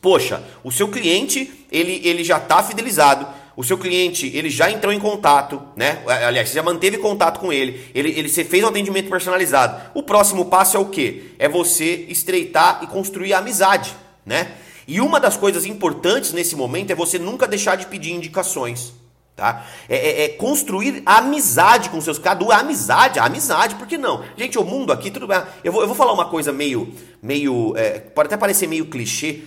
poxa, 0.00 0.42
o 0.62 0.72
seu 0.72 0.88
cliente, 0.88 1.66
ele, 1.70 2.00
ele 2.04 2.24
já 2.24 2.38
está 2.38 2.62
fidelizado, 2.62 3.26
o 3.56 3.64
seu 3.64 3.78
cliente 3.78 4.30
ele 4.36 4.50
já 4.50 4.70
entrou 4.70 4.92
em 4.92 5.00
contato, 5.00 5.62
né? 5.74 6.02
Aliás, 6.06 6.50
você 6.50 6.56
já 6.56 6.62
manteve 6.62 6.98
contato 6.98 7.40
com 7.40 7.52
ele, 7.52 7.90
ele, 7.94 8.10
ele 8.10 8.28
você 8.28 8.44
fez 8.44 8.62
um 8.62 8.68
atendimento 8.68 9.08
personalizado. 9.08 9.90
O 9.94 10.02
próximo 10.02 10.44
passo 10.44 10.76
é 10.76 10.80
o 10.80 10.86
quê? 10.86 11.30
É 11.38 11.48
você 11.48 12.06
estreitar 12.08 12.80
e 12.82 12.86
construir 12.86 13.32
a 13.32 13.38
amizade, 13.38 13.94
né? 14.26 14.52
E 14.86 15.00
uma 15.00 15.18
das 15.18 15.36
coisas 15.36 15.64
importantes 15.64 16.32
nesse 16.32 16.54
momento 16.54 16.90
é 16.90 16.94
você 16.94 17.18
nunca 17.18 17.46
deixar 17.46 17.76
de 17.76 17.86
pedir 17.86 18.12
indicações. 18.12 18.92
Tá? 19.36 19.66
É, 19.86 19.96
é, 19.96 20.24
é 20.24 20.28
construir 20.30 21.02
amizade 21.04 21.90
com 21.90 22.00
seus 22.00 22.18
Cadu, 22.18 22.50
amizade, 22.50 23.18
amizade, 23.18 23.74
por 23.74 23.86
que 23.86 23.98
não? 23.98 24.24
Gente, 24.34 24.58
o 24.58 24.64
mundo 24.64 24.92
aqui, 24.92 25.10
tudo 25.10 25.26
bem. 25.26 25.42
Eu 25.62 25.72
vou, 25.72 25.82
eu 25.82 25.86
vou 25.86 25.94
falar 25.94 26.14
uma 26.14 26.24
coisa 26.24 26.52
meio. 26.52 26.90
meio 27.22 27.76
é, 27.76 27.98
pode 27.98 28.28
até 28.28 28.36
parecer 28.38 28.66
meio 28.66 28.86
clichê, 28.86 29.42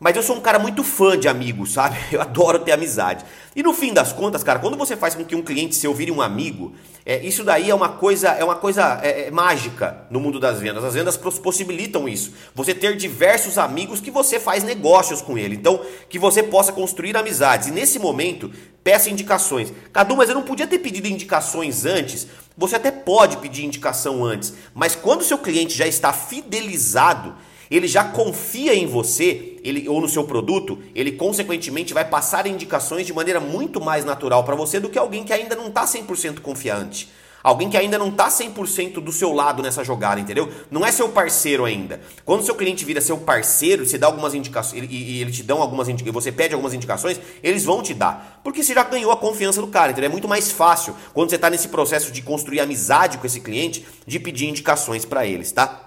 mas 0.00 0.16
eu 0.16 0.22
sou 0.22 0.36
um 0.36 0.40
cara 0.40 0.58
muito 0.58 0.82
fã 0.82 1.18
de 1.18 1.28
amigos, 1.28 1.72
sabe? 1.72 1.96
Eu 2.10 2.20
adoro 2.20 2.58
ter 2.58 2.72
amizade. 2.72 3.24
E 3.54 3.62
no 3.62 3.72
fim 3.72 3.92
das 3.92 4.12
contas, 4.12 4.42
cara, 4.42 4.58
quando 4.58 4.76
você 4.76 4.96
faz 4.96 5.14
com 5.14 5.24
que 5.24 5.36
um 5.36 5.42
cliente 5.42 5.76
seu 5.76 5.94
vire 5.94 6.10
um 6.10 6.20
amigo, 6.20 6.74
é, 7.06 7.24
isso 7.24 7.44
daí 7.44 7.70
é 7.70 7.74
uma 7.74 7.90
coisa, 7.90 8.30
é 8.30 8.42
uma 8.42 8.56
coisa 8.56 8.98
é, 9.02 9.28
é, 9.28 9.30
mágica 9.30 10.04
no 10.10 10.18
mundo 10.18 10.40
das 10.40 10.58
vendas. 10.58 10.82
As 10.82 10.94
vendas 10.94 11.16
possibilitam 11.16 12.08
isso. 12.08 12.32
Você 12.54 12.74
ter 12.74 12.96
diversos 12.96 13.56
amigos 13.56 14.00
que 14.00 14.10
você 14.10 14.40
faz 14.40 14.64
negócios 14.64 15.22
com 15.22 15.38
ele. 15.38 15.54
Então, 15.54 15.80
que 16.08 16.18
você 16.18 16.42
possa 16.42 16.72
construir 16.72 17.16
amizades. 17.16 17.68
E 17.68 17.70
nesse 17.70 17.98
momento, 17.98 18.50
peça 18.82 19.08
indicações. 19.08 19.72
Cadu, 19.92 20.16
mas 20.16 20.28
eu 20.28 20.34
não 20.34 20.42
podia 20.42 20.66
ter 20.66 20.80
pedido 20.80 21.06
indicações 21.06 21.86
antes. 21.86 22.26
Você 22.56 22.76
até 22.76 22.90
pode 22.90 23.36
pedir 23.38 23.64
indicação 23.64 24.24
antes, 24.24 24.54
mas 24.72 24.94
quando 24.94 25.22
o 25.22 25.24
seu 25.24 25.38
cliente 25.38 25.76
já 25.76 25.86
está 25.86 26.12
fidelizado, 26.12 27.34
ele 27.76 27.88
já 27.88 28.04
confia 28.04 28.74
em 28.74 28.86
você, 28.86 29.56
ele 29.62 29.88
ou 29.88 30.00
no 30.00 30.08
seu 30.08 30.24
produto, 30.24 30.78
ele 30.94 31.12
consequentemente 31.12 31.94
vai 31.94 32.04
passar 32.04 32.46
indicações 32.46 33.06
de 33.06 33.12
maneira 33.12 33.40
muito 33.40 33.80
mais 33.80 34.04
natural 34.04 34.44
para 34.44 34.54
você 34.54 34.78
do 34.78 34.88
que 34.88 34.98
alguém 34.98 35.24
que 35.24 35.32
ainda 35.32 35.56
não 35.56 35.68
está 35.68 35.84
100% 35.84 36.40
confiante. 36.40 37.08
Alguém 37.44 37.68
que 37.68 37.76
ainda 37.76 37.98
não 37.98 38.08
está 38.08 38.28
100% 38.28 38.94
do 39.00 39.12
seu 39.12 39.30
lado 39.34 39.62
nessa 39.62 39.84
jogada, 39.84 40.18
entendeu? 40.18 40.50
Não 40.70 40.84
é 40.84 40.90
seu 40.90 41.10
parceiro 41.10 41.66
ainda. 41.66 42.00
Quando 42.24 42.42
seu 42.42 42.54
cliente 42.54 42.86
vira 42.86 43.02
seu 43.02 43.18
parceiro, 43.18 43.84
você 43.84 43.98
dá 43.98 44.06
algumas 44.06 44.32
indicações 44.32 44.82
e, 44.84 44.94
e 44.94 45.20
ele 45.20 45.30
te 45.30 45.42
dão 45.42 45.60
algumas 45.60 45.86
indicações, 45.86 46.24
você 46.24 46.32
pede 46.32 46.54
algumas 46.54 46.72
indicações, 46.72 47.20
eles 47.42 47.62
vão 47.62 47.82
te 47.82 47.92
dar. 47.92 48.40
Porque 48.42 48.62
você 48.62 48.72
já 48.72 48.82
ganhou 48.84 49.12
a 49.12 49.16
confiança 49.18 49.60
do 49.60 49.66
cara, 49.66 49.92
entendeu? 49.92 50.08
É 50.08 50.12
muito 50.12 50.26
mais 50.26 50.50
fácil 50.50 50.96
quando 51.12 51.28
você 51.28 51.36
está 51.36 51.50
nesse 51.50 51.68
processo 51.68 52.10
de 52.10 52.22
construir 52.22 52.60
amizade 52.60 53.18
com 53.18 53.26
esse 53.26 53.40
cliente, 53.40 53.84
de 54.06 54.18
pedir 54.18 54.48
indicações 54.48 55.04
para 55.04 55.26
eles, 55.26 55.52
tá? 55.52 55.83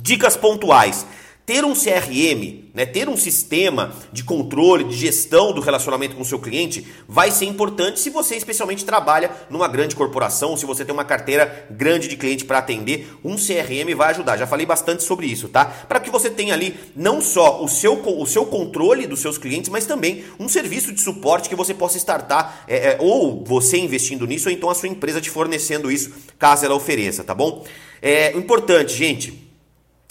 Dicas 0.00 0.36
pontuais. 0.36 1.06
Ter 1.46 1.64
um 1.64 1.74
CRM, 1.74 2.64
né, 2.74 2.84
ter 2.84 3.08
um 3.08 3.16
sistema 3.16 3.94
de 4.12 4.24
controle, 4.24 4.82
de 4.82 4.96
gestão 4.96 5.52
do 5.52 5.60
relacionamento 5.60 6.16
com 6.16 6.22
o 6.22 6.24
seu 6.24 6.40
cliente 6.40 6.84
vai 7.06 7.30
ser 7.30 7.44
importante 7.44 8.00
se 8.00 8.10
você 8.10 8.34
especialmente 8.34 8.84
trabalha 8.84 9.30
numa 9.48 9.68
grande 9.68 9.94
corporação, 9.94 10.56
se 10.56 10.66
você 10.66 10.84
tem 10.84 10.92
uma 10.92 11.04
carteira 11.04 11.68
grande 11.70 12.08
de 12.08 12.16
cliente 12.16 12.44
para 12.44 12.58
atender, 12.58 13.16
um 13.24 13.36
CRM 13.36 13.94
vai 13.96 14.10
ajudar. 14.10 14.36
Já 14.36 14.44
falei 14.44 14.66
bastante 14.66 15.04
sobre 15.04 15.28
isso, 15.28 15.48
tá? 15.48 15.66
Para 15.66 16.00
que 16.00 16.10
você 16.10 16.28
tenha 16.28 16.52
ali 16.52 16.74
não 16.96 17.20
só 17.20 17.62
o 17.62 17.68
seu, 17.68 18.02
o 18.04 18.26
seu 18.26 18.46
controle 18.46 19.06
dos 19.06 19.20
seus 19.20 19.38
clientes, 19.38 19.70
mas 19.70 19.86
também 19.86 20.24
um 20.40 20.48
serviço 20.48 20.92
de 20.92 21.00
suporte 21.00 21.48
que 21.48 21.54
você 21.54 21.72
possa 21.72 21.96
startar, 21.96 22.64
é, 22.66 22.76
é, 22.76 22.96
ou 22.98 23.44
você 23.44 23.78
investindo 23.78 24.26
nisso, 24.26 24.48
ou 24.48 24.52
então 24.52 24.68
a 24.68 24.74
sua 24.74 24.88
empresa 24.88 25.20
te 25.20 25.30
fornecendo 25.30 25.92
isso, 25.92 26.12
caso 26.40 26.64
ela 26.64 26.74
ofereça, 26.74 27.22
tá 27.22 27.36
bom? 27.36 27.64
É 28.02 28.36
importante, 28.36 28.92
gente 28.92 29.45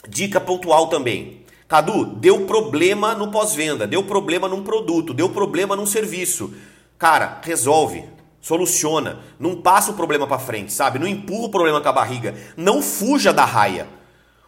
Dica 0.07 0.39
pontual 0.39 0.87
também. 0.87 1.45
Cadu, 1.67 2.05
deu 2.05 2.45
problema 2.45 3.15
no 3.15 3.31
pós-venda, 3.31 3.87
deu 3.87 4.03
problema 4.03 4.47
num 4.47 4.63
produto, 4.63 5.13
deu 5.13 5.29
problema 5.29 5.75
num 5.75 5.85
serviço. 5.85 6.53
Cara, 6.97 7.41
resolve, 7.43 8.03
soluciona, 8.39 9.19
não 9.39 9.61
passa 9.61 9.91
o 9.91 9.95
problema 9.95 10.27
para 10.27 10.37
frente, 10.37 10.71
sabe? 10.71 10.99
Não 10.99 11.07
empurra 11.07 11.47
o 11.47 11.51
problema 11.51 11.81
com 11.81 11.89
a 11.89 11.93
barriga, 11.93 12.35
não 12.55 12.81
fuja 12.81 13.33
da 13.33 13.43
raia. 13.43 13.87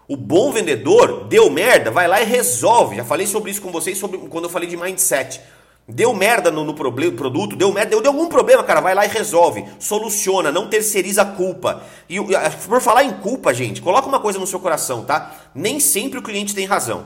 O 0.07 0.15
bom 0.15 0.51
vendedor 0.51 1.25
deu 1.25 1.49
merda, 1.49 1.91
vai 1.91 2.07
lá 2.07 2.21
e 2.21 2.25
resolve. 2.25 2.95
Já 2.95 3.03
falei 3.03 3.27
sobre 3.27 3.51
isso 3.51 3.61
com 3.61 3.71
vocês 3.71 3.97
sobre, 3.97 4.17
quando 4.19 4.45
eu 4.45 4.49
falei 4.49 4.69
de 4.69 4.77
mindset. 4.77 5.41
Deu 5.87 6.13
merda 6.13 6.51
no, 6.51 6.65
no 6.65 6.73
problema, 6.73 7.15
produto, 7.15 7.55
deu 7.55 7.71
merda, 7.71 7.91
deu, 7.91 8.01
deu 8.01 8.11
algum 8.11 8.27
problema, 8.27 8.61
cara, 8.61 8.81
vai 8.81 8.93
lá 8.93 9.05
e 9.05 9.09
resolve, 9.09 9.65
soluciona, 9.79 10.51
não 10.51 10.67
terceiriza 10.67 11.21
a 11.21 11.25
culpa. 11.25 11.81
E 12.09 12.17
por 12.67 12.81
falar 12.81 13.05
em 13.05 13.13
culpa, 13.13 13.53
gente, 13.53 13.81
coloca 13.81 14.05
uma 14.07 14.19
coisa 14.19 14.37
no 14.37 14.45
seu 14.45 14.59
coração, 14.59 15.05
tá? 15.05 15.33
Nem 15.55 15.79
sempre 15.79 16.19
o 16.19 16.21
cliente 16.21 16.53
tem 16.53 16.65
razão. 16.65 17.05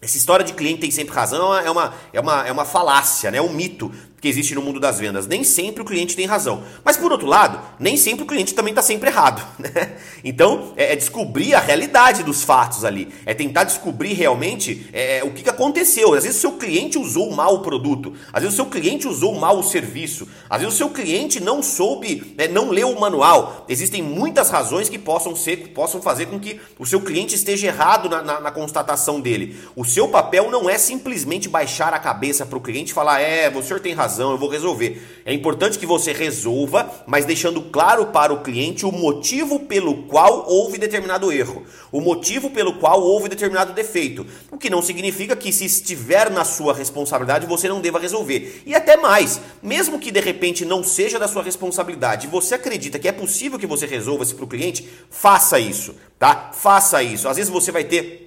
Essa 0.00 0.16
história 0.16 0.44
de 0.44 0.52
cliente 0.52 0.80
tem 0.80 0.90
sempre 0.90 1.14
razão 1.14 1.54
é 1.54 1.70
uma, 1.70 1.94
é 2.12 2.20
uma, 2.20 2.46
é 2.48 2.50
uma 2.50 2.64
falácia, 2.64 3.30
né? 3.30 3.38
é 3.38 3.42
um 3.42 3.52
mito 3.52 3.92
que 4.22 4.28
existe 4.28 4.54
no 4.54 4.62
mundo 4.62 4.78
das 4.78 5.00
vendas. 5.00 5.26
Nem 5.26 5.42
sempre 5.42 5.82
o 5.82 5.84
cliente 5.84 6.14
tem 6.14 6.26
razão. 6.26 6.62
Mas 6.84 6.96
por 6.96 7.10
outro 7.10 7.26
lado, 7.26 7.60
nem 7.80 7.96
sempre 7.96 8.22
o 8.22 8.26
cliente 8.26 8.54
também 8.54 8.70
está 8.70 8.80
sempre 8.80 9.10
errado. 9.10 9.42
Né? 9.62 9.96
Então, 10.24 10.72
é, 10.76 10.92
é, 10.92 10.96
descobrir 10.96 11.54
a 11.54 11.60
realidade 11.60 12.22
dos 12.22 12.42
fatos 12.42 12.84
ali. 12.84 13.08
É 13.24 13.32
tentar 13.32 13.64
descobrir 13.64 14.12
realmente 14.12 14.88
é, 14.92 15.18
é, 15.18 15.24
o 15.24 15.30
que, 15.30 15.42
que 15.42 15.48
aconteceu. 15.48 16.14
Às 16.14 16.24
vezes 16.24 16.38
o 16.38 16.40
seu 16.40 16.52
cliente 16.52 16.98
usou 16.98 17.30
mal 17.30 17.54
o 17.54 17.60
produto. 17.60 18.12
Às 18.32 18.42
vezes 18.42 18.58
o 18.58 18.62
seu 18.62 18.66
cliente 18.66 19.08
usou 19.08 19.34
mal 19.38 19.58
o 19.58 19.62
serviço. 19.62 20.28
Às 20.50 20.60
vezes 20.60 20.74
o 20.74 20.76
seu 20.76 20.90
cliente 20.90 21.40
não 21.40 21.62
soube, 21.62 22.34
né, 22.36 22.48
não 22.48 22.70
leu 22.70 22.90
o 22.90 23.00
manual. 23.00 23.64
Existem 23.68 24.02
muitas 24.02 24.50
razões 24.50 24.88
que 24.88 24.98
possam 24.98 25.34
ser, 25.34 25.68
possam 25.68 26.02
fazer 26.02 26.26
com 26.26 26.38
que 26.38 26.60
o 26.78 26.84
seu 26.84 27.00
cliente 27.00 27.34
esteja 27.34 27.68
errado 27.68 28.08
na, 28.08 28.20
na, 28.20 28.40
na 28.40 28.50
constatação 28.50 29.20
dele. 29.20 29.56
O 29.74 29.84
seu 29.84 30.08
papel 30.08 30.50
não 30.50 30.68
é 30.68 30.76
simplesmente 30.76 31.48
baixar 31.48 31.94
a 31.94 31.98
cabeça 31.98 32.44
para 32.44 32.58
o 32.58 32.60
cliente 32.60 32.90
e 32.90 32.94
falar, 32.94 33.20
é, 33.20 33.48
o 33.48 33.62
senhor 33.62 33.80
tem 33.80 33.94
razão 33.94 34.11
razão, 34.12 34.30
eu 34.30 34.38
vou 34.38 34.48
resolver. 34.48 35.02
É 35.24 35.32
importante 35.32 35.78
que 35.78 35.86
você 35.86 36.12
resolva, 36.12 36.90
mas 37.06 37.24
deixando 37.24 37.62
claro 37.62 38.06
para 38.06 38.32
o 38.32 38.42
cliente 38.42 38.84
o 38.84 38.92
motivo 38.92 39.60
pelo 39.60 40.02
qual 40.04 40.44
houve 40.46 40.76
determinado 40.76 41.32
erro, 41.32 41.62
o 41.90 42.00
motivo 42.00 42.50
pelo 42.50 42.74
qual 42.74 43.00
houve 43.00 43.28
determinado 43.28 43.72
defeito. 43.72 44.26
O 44.50 44.58
que 44.58 44.68
não 44.68 44.82
significa 44.82 45.34
que, 45.34 45.52
se 45.52 45.64
estiver 45.64 46.30
na 46.30 46.44
sua 46.44 46.74
responsabilidade, 46.74 47.46
você 47.46 47.68
não 47.68 47.80
deva 47.80 47.98
resolver. 47.98 48.62
E 48.66 48.74
até 48.74 48.96
mais, 48.96 49.40
mesmo 49.62 49.98
que 49.98 50.10
de 50.10 50.20
repente 50.20 50.64
não 50.64 50.84
seja 50.84 51.18
da 51.18 51.26
sua 51.26 51.42
responsabilidade, 51.42 52.26
você 52.26 52.54
acredita 52.54 52.98
que 52.98 53.08
é 53.08 53.12
possível 53.12 53.58
que 53.58 53.66
você 53.66 53.86
resolva 53.86 54.24
isso 54.24 54.34
para 54.34 54.44
o 54.44 54.48
cliente, 54.48 54.86
faça 55.10 55.58
isso, 55.58 55.94
tá? 56.18 56.50
Faça 56.52 57.02
isso. 57.02 57.28
Às 57.28 57.36
vezes 57.36 57.50
você 57.50 57.72
vai 57.72 57.84
ter 57.84 58.21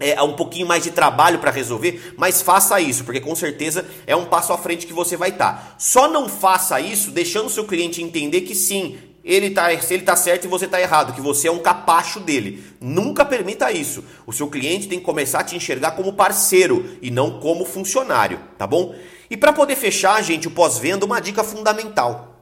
é, 0.00 0.20
um 0.22 0.32
pouquinho 0.32 0.66
mais 0.66 0.82
de 0.82 0.90
trabalho 0.90 1.38
para 1.38 1.50
resolver, 1.50 2.14
mas 2.16 2.40
faça 2.40 2.80
isso, 2.80 3.04
porque 3.04 3.20
com 3.20 3.36
certeza 3.36 3.86
é 4.06 4.16
um 4.16 4.24
passo 4.24 4.52
à 4.52 4.58
frente 4.58 4.86
que 4.86 4.92
você 4.92 5.16
vai 5.16 5.28
estar. 5.28 5.52
Tá. 5.52 5.74
Só 5.78 6.08
não 6.08 6.28
faça 6.28 6.80
isso 6.80 7.10
deixando 7.10 7.50
seu 7.50 7.64
cliente 7.64 8.02
entender 8.02 8.40
que 8.40 8.54
sim, 8.54 8.98
ele 9.22 9.48
está 9.48 9.70
ele 9.72 10.02
tá 10.02 10.16
certo 10.16 10.46
e 10.46 10.48
você 10.48 10.64
está 10.64 10.80
errado, 10.80 11.12
que 11.12 11.20
você 11.20 11.48
é 11.48 11.52
um 11.52 11.58
capacho 11.58 12.20
dele. 12.20 12.64
Nunca 12.80 13.24
permita 13.24 13.70
isso. 13.70 14.02
O 14.26 14.32
seu 14.32 14.48
cliente 14.48 14.88
tem 14.88 14.98
que 14.98 15.04
começar 15.04 15.40
a 15.40 15.44
te 15.44 15.54
enxergar 15.54 15.92
como 15.92 16.14
parceiro 16.14 16.96
e 17.02 17.10
não 17.10 17.38
como 17.38 17.66
funcionário, 17.66 18.40
tá 18.56 18.66
bom? 18.66 18.94
E 19.30 19.36
para 19.36 19.52
poder 19.52 19.76
fechar, 19.76 20.22
gente, 20.22 20.48
o 20.48 20.50
pós-venda, 20.50 21.04
uma 21.04 21.20
dica 21.20 21.44
fundamental, 21.44 22.40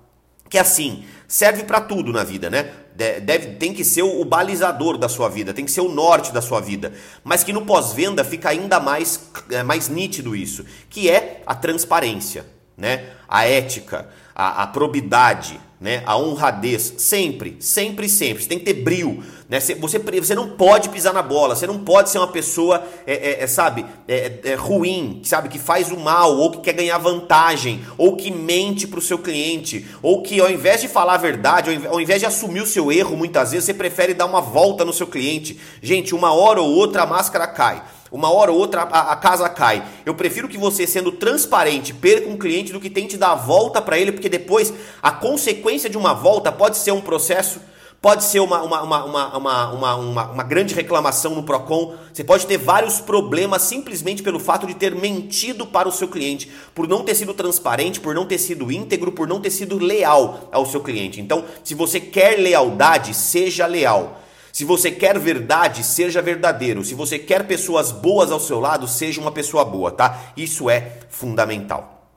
que 0.49 0.57
é 0.57 0.61
assim, 0.61 1.05
serve 1.27 1.65
para 1.65 1.81
tudo 1.81 2.13
na 2.13 2.25
vida, 2.25 2.49
né? 2.49 2.73
Deve, 2.99 3.55
tem 3.55 3.73
que 3.73 3.85
ser 3.85 4.03
o, 4.03 4.25
balizador 4.25 4.99
da 4.99 5.09
sua 5.09 5.29
vida, 5.29 5.55
tem 5.55 5.65
que 5.65 5.71
ser 5.71 5.83
o 5.83 5.89
norte 5.89 6.33
da 6.33 6.43
sua 6.43 6.59
vida, 6.59 6.93
mas 7.23 7.45
que 7.45 7.53
no 7.53 7.65
pós-venda 7.65 8.25
fica 8.25 8.49
ainda 8.49 8.81
mais, 8.81 9.31
é, 9.51 9.63
mais 9.63 9.89
nítido 9.89 10.35
isso, 10.35 10.65
que 10.91 11.09
é 11.09 11.41
a 11.47 11.55
transparência, 11.55 12.45
né? 12.79 13.11
A 13.29 13.45
ética, 13.45 14.09
a, 14.35 14.63
a 14.63 14.67
probidade, 14.69 15.61
né? 15.81 16.03
A 16.07 16.17
honradez, 16.17 16.95
sempre, 16.99 17.57
sempre, 17.61 18.09
sempre. 18.09 18.43
Você 18.43 18.49
tem 18.49 18.59
que 18.59 18.65
ter 18.65 18.75
brilho, 18.75 19.23
né? 19.49 19.61
Você, 19.61 19.75
você 19.99 20.35
não 20.35 20.51
pode 20.51 20.89
pisar 20.89 21.13
na 21.13 21.23
bola, 21.23 21.55
você 21.55 21.67
não 21.67 21.79
pode 21.79 22.11
ser 22.11 22.19
uma 22.19 22.29
pessoa, 22.29 22.83
é, 23.07 23.15
é, 23.15 23.43
é 23.43 23.47
sabe, 23.47 23.85
é, 24.07 24.33
é, 24.45 24.55
ruim, 24.55 25.21
sabe, 25.25 25.49
que 25.49 25.59
faz 25.59 25.91
o 25.91 25.97
mal, 25.97 26.37
ou 26.37 26.51
que 26.51 26.61
quer 26.61 26.73
ganhar 26.73 26.99
vantagem, 26.99 27.85
ou 27.97 28.17
que 28.17 28.31
mente 28.31 28.87
para 28.87 28.99
o 28.99 29.03
seu 29.03 29.19
cliente, 29.19 29.87
ou 30.03 30.23
que 30.23 30.41
ao 30.41 30.51
invés 30.51 30.81
de 30.81 30.89
falar 30.89 31.15
a 31.15 31.19
verdade, 31.19 31.87
ao 31.89 32.01
invés 32.01 32.21
de 32.21 32.27
assumir 32.27 32.61
o 32.61 32.67
seu 32.67 32.91
erro, 32.91 33.17
muitas 33.17 33.53
vezes 33.53 33.67
você 33.67 33.75
prefere 33.75 34.15
dar 34.15 34.27
uma 34.27 34.41
volta 34.41 34.85
no 34.85 34.93
seu 34.93 35.07
cliente. 35.07 35.61
Gente, 35.81 36.15
uma 36.15 36.33
hora 36.33 36.61
ou 36.61 36.71
outra 36.71 37.03
a 37.03 37.07
máscara 37.07 37.47
cai. 37.47 37.83
Uma 38.11 38.31
hora 38.33 38.51
ou 38.51 38.59
outra 38.59 38.83
a, 38.83 39.13
a, 39.13 39.17
casa 39.17 39.49
cai. 39.49 39.85
Eu 40.07 40.15
prefiro 40.15 40.49
que 40.49 40.57
você, 40.57 40.87
sendo 40.87 41.13
transparente, 41.13 41.93
perca 41.93 42.29
um 42.29 42.39
cliente 42.39 42.73
do 42.73 42.81
que 42.81 42.89
tente 42.89 43.17
dar 43.17 43.33
a 43.33 43.35
volta 43.35 43.83
para 43.83 43.99
ele, 43.99 44.13
porque 44.13 44.29
depois 44.29 44.73
a 45.03 45.11
consequência 45.11 45.91
de 45.91 45.99
uma 45.99 46.15
volta 46.15 46.51
pode 46.51 46.79
ser 46.79 46.93
um 46.93 47.03
processo, 47.03 47.61
pode 48.01 48.25
ser 48.25 48.41
uma, 48.41 48.63
uma, 48.63 48.83
uma, 48.83 49.05
uma, 49.05 49.37
uma, 49.37 49.97
uma, 49.97 50.31
uma 50.31 50.43
grande 50.43 50.75
reclamação 50.75 51.35
no 51.35 51.43
PROCON. 51.43 51.97
Você 52.13 52.25
pode 52.25 52.47
ter 52.47 52.57
vários 52.57 52.99
problemas 52.99 53.63
simplesmente 53.63 54.23
pelo 54.23 54.39
fato 54.41 54.67
de 54.67 54.75
ter 54.75 54.95
mentido 54.95 55.67
para 55.67 55.89
o 55.89 55.93
seu 55.93 56.09
cliente, 56.09 56.51
por 56.75 56.89
não 56.89 57.03
ter 57.03 57.15
sido 57.15 57.35
transparente, 57.35 58.01
por 58.01 58.15
não 58.15 58.25
ter 58.25 58.39
sido 58.39 58.73
íntegro, 58.73 59.13
por 59.13 59.29
não 59.29 59.41
ter 59.41 59.51
sido 59.51 59.79
leal 59.79 60.49
ao 60.51 60.65
seu 60.65 60.81
cliente. 60.81 61.21
Então, 61.21 61.45
se 61.63 61.75
você 61.75 62.01
quer 62.01 62.39
lealdade, 62.39 63.13
seja 63.13 63.67
leal. 63.67 64.23
Se 64.59 64.65
você 64.65 64.91
quer 64.91 65.17
verdade, 65.21 65.85
seja 65.85 66.21
verdadeiro. 66.21 66.85
Se 66.85 66.93
você 66.93 67.17
quer 67.17 67.47
pessoas 67.47 67.93
boas 67.93 68.33
ao 68.33 68.41
seu 68.41 68.59
lado, 68.59 68.89
seja 68.89 69.21
uma 69.21 69.31
pessoa 69.31 69.65
boa, 69.65 69.93
tá? 69.93 70.33
Isso 70.37 70.69
é 70.69 70.95
fundamental. 71.09 72.09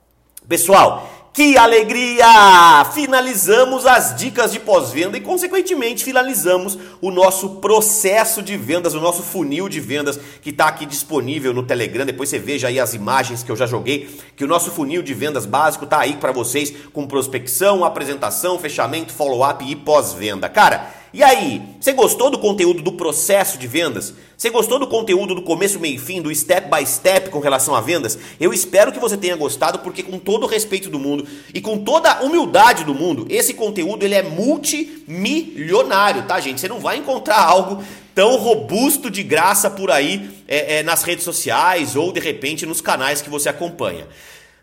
Pessoal, 0.48 1.08
que 1.32 1.56
alegria! 1.56 2.84
Finalizamos 2.92 3.86
as 3.86 4.16
dicas 4.16 4.50
de 4.50 4.58
pós-venda 4.58 5.16
e, 5.16 5.20
consequentemente, 5.20 6.02
finalizamos 6.02 6.76
o 7.00 7.12
nosso 7.12 7.60
processo 7.60 8.42
de 8.42 8.56
vendas, 8.56 8.94
o 8.94 9.00
nosso 9.00 9.22
funil 9.22 9.68
de 9.68 9.78
vendas 9.78 10.18
que 10.42 10.50
está 10.50 10.66
aqui 10.66 10.84
disponível 10.84 11.54
no 11.54 11.62
Telegram. 11.62 12.04
Depois 12.04 12.28
você 12.28 12.40
veja 12.40 12.66
aí 12.66 12.80
as 12.80 12.92
imagens 12.92 13.44
que 13.44 13.52
eu 13.52 13.56
já 13.56 13.66
joguei, 13.66 14.18
que 14.34 14.42
o 14.42 14.48
nosso 14.48 14.72
funil 14.72 15.00
de 15.00 15.14
vendas 15.14 15.46
básico 15.46 15.84
está 15.84 16.00
aí 16.00 16.16
para 16.16 16.32
vocês 16.32 16.74
com 16.92 17.06
prospecção, 17.06 17.84
apresentação, 17.84 18.58
fechamento, 18.58 19.12
follow-up 19.12 19.64
e 19.64 19.76
pós-venda. 19.76 20.48
Cara, 20.48 21.01
e 21.12 21.22
aí, 21.22 21.60
você 21.78 21.92
gostou 21.92 22.30
do 22.30 22.38
conteúdo 22.38 22.82
do 22.82 22.92
processo 22.92 23.58
de 23.58 23.66
vendas? 23.66 24.14
Você 24.36 24.48
gostou 24.48 24.78
do 24.78 24.86
conteúdo 24.86 25.34
do 25.34 25.42
começo, 25.42 25.78
meio 25.78 25.96
e 25.96 25.98
fim, 25.98 26.22
do 26.22 26.34
step 26.34 26.70
by 26.70 26.86
step 26.86 27.28
com 27.28 27.38
relação 27.38 27.74
a 27.74 27.82
vendas? 27.82 28.18
Eu 28.40 28.52
espero 28.52 28.90
que 28.90 28.98
você 28.98 29.16
tenha 29.16 29.36
gostado, 29.36 29.80
porque 29.80 30.02
com 30.02 30.18
todo 30.18 30.44
o 30.44 30.46
respeito 30.46 30.88
do 30.88 30.98
mundo 30.98 31.26
e 31.52 31.60
com 31.60 31.78
toda 31.78 32.10
a 32.10 32.22
humildade 32.22 32.84
do 32.84 32.94
mundo, 32.94 33.26
esse 33.28 33.52
conteúdo 33.52 34.04
ele 34.04 34.14
é 34.14 34.22
multimilionário, 34.22 36.22
tá, 36.22 36.40
gente? 36.40 36.60
Você 36.60 36.68
não 36.68 36.80
vai 36.80 36.96
encontrar 36.96 37.40
algo 37.40 37.84
tão 38.14 38.36
robusto 38.36 39.10
de 39.10 39.22
graça 39.22 39.68
por 39.68 39.90
aí 39.90 40.30
é, 40.48 40.78
é, 40.78 40.82
nas 40.82 41.02
redes 41.02 41.24
sociais 41.24 41.94
ou 41.94 42.10
de 42.10 42.20
repente 42.20 42.64
nos 42.64 42.80
canais 42.80 43.20
que 43.20 43.28
você 43.28 43.50
acompanha. 43.50 44.06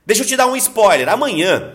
Deixa 0.05 0.23
eu 0.23 0.27
te 0.27 0.35
dar 0.35 0.47
um 0.47 0.55
spoiler. 0.55 1.09
Amanhã 1.09 1.73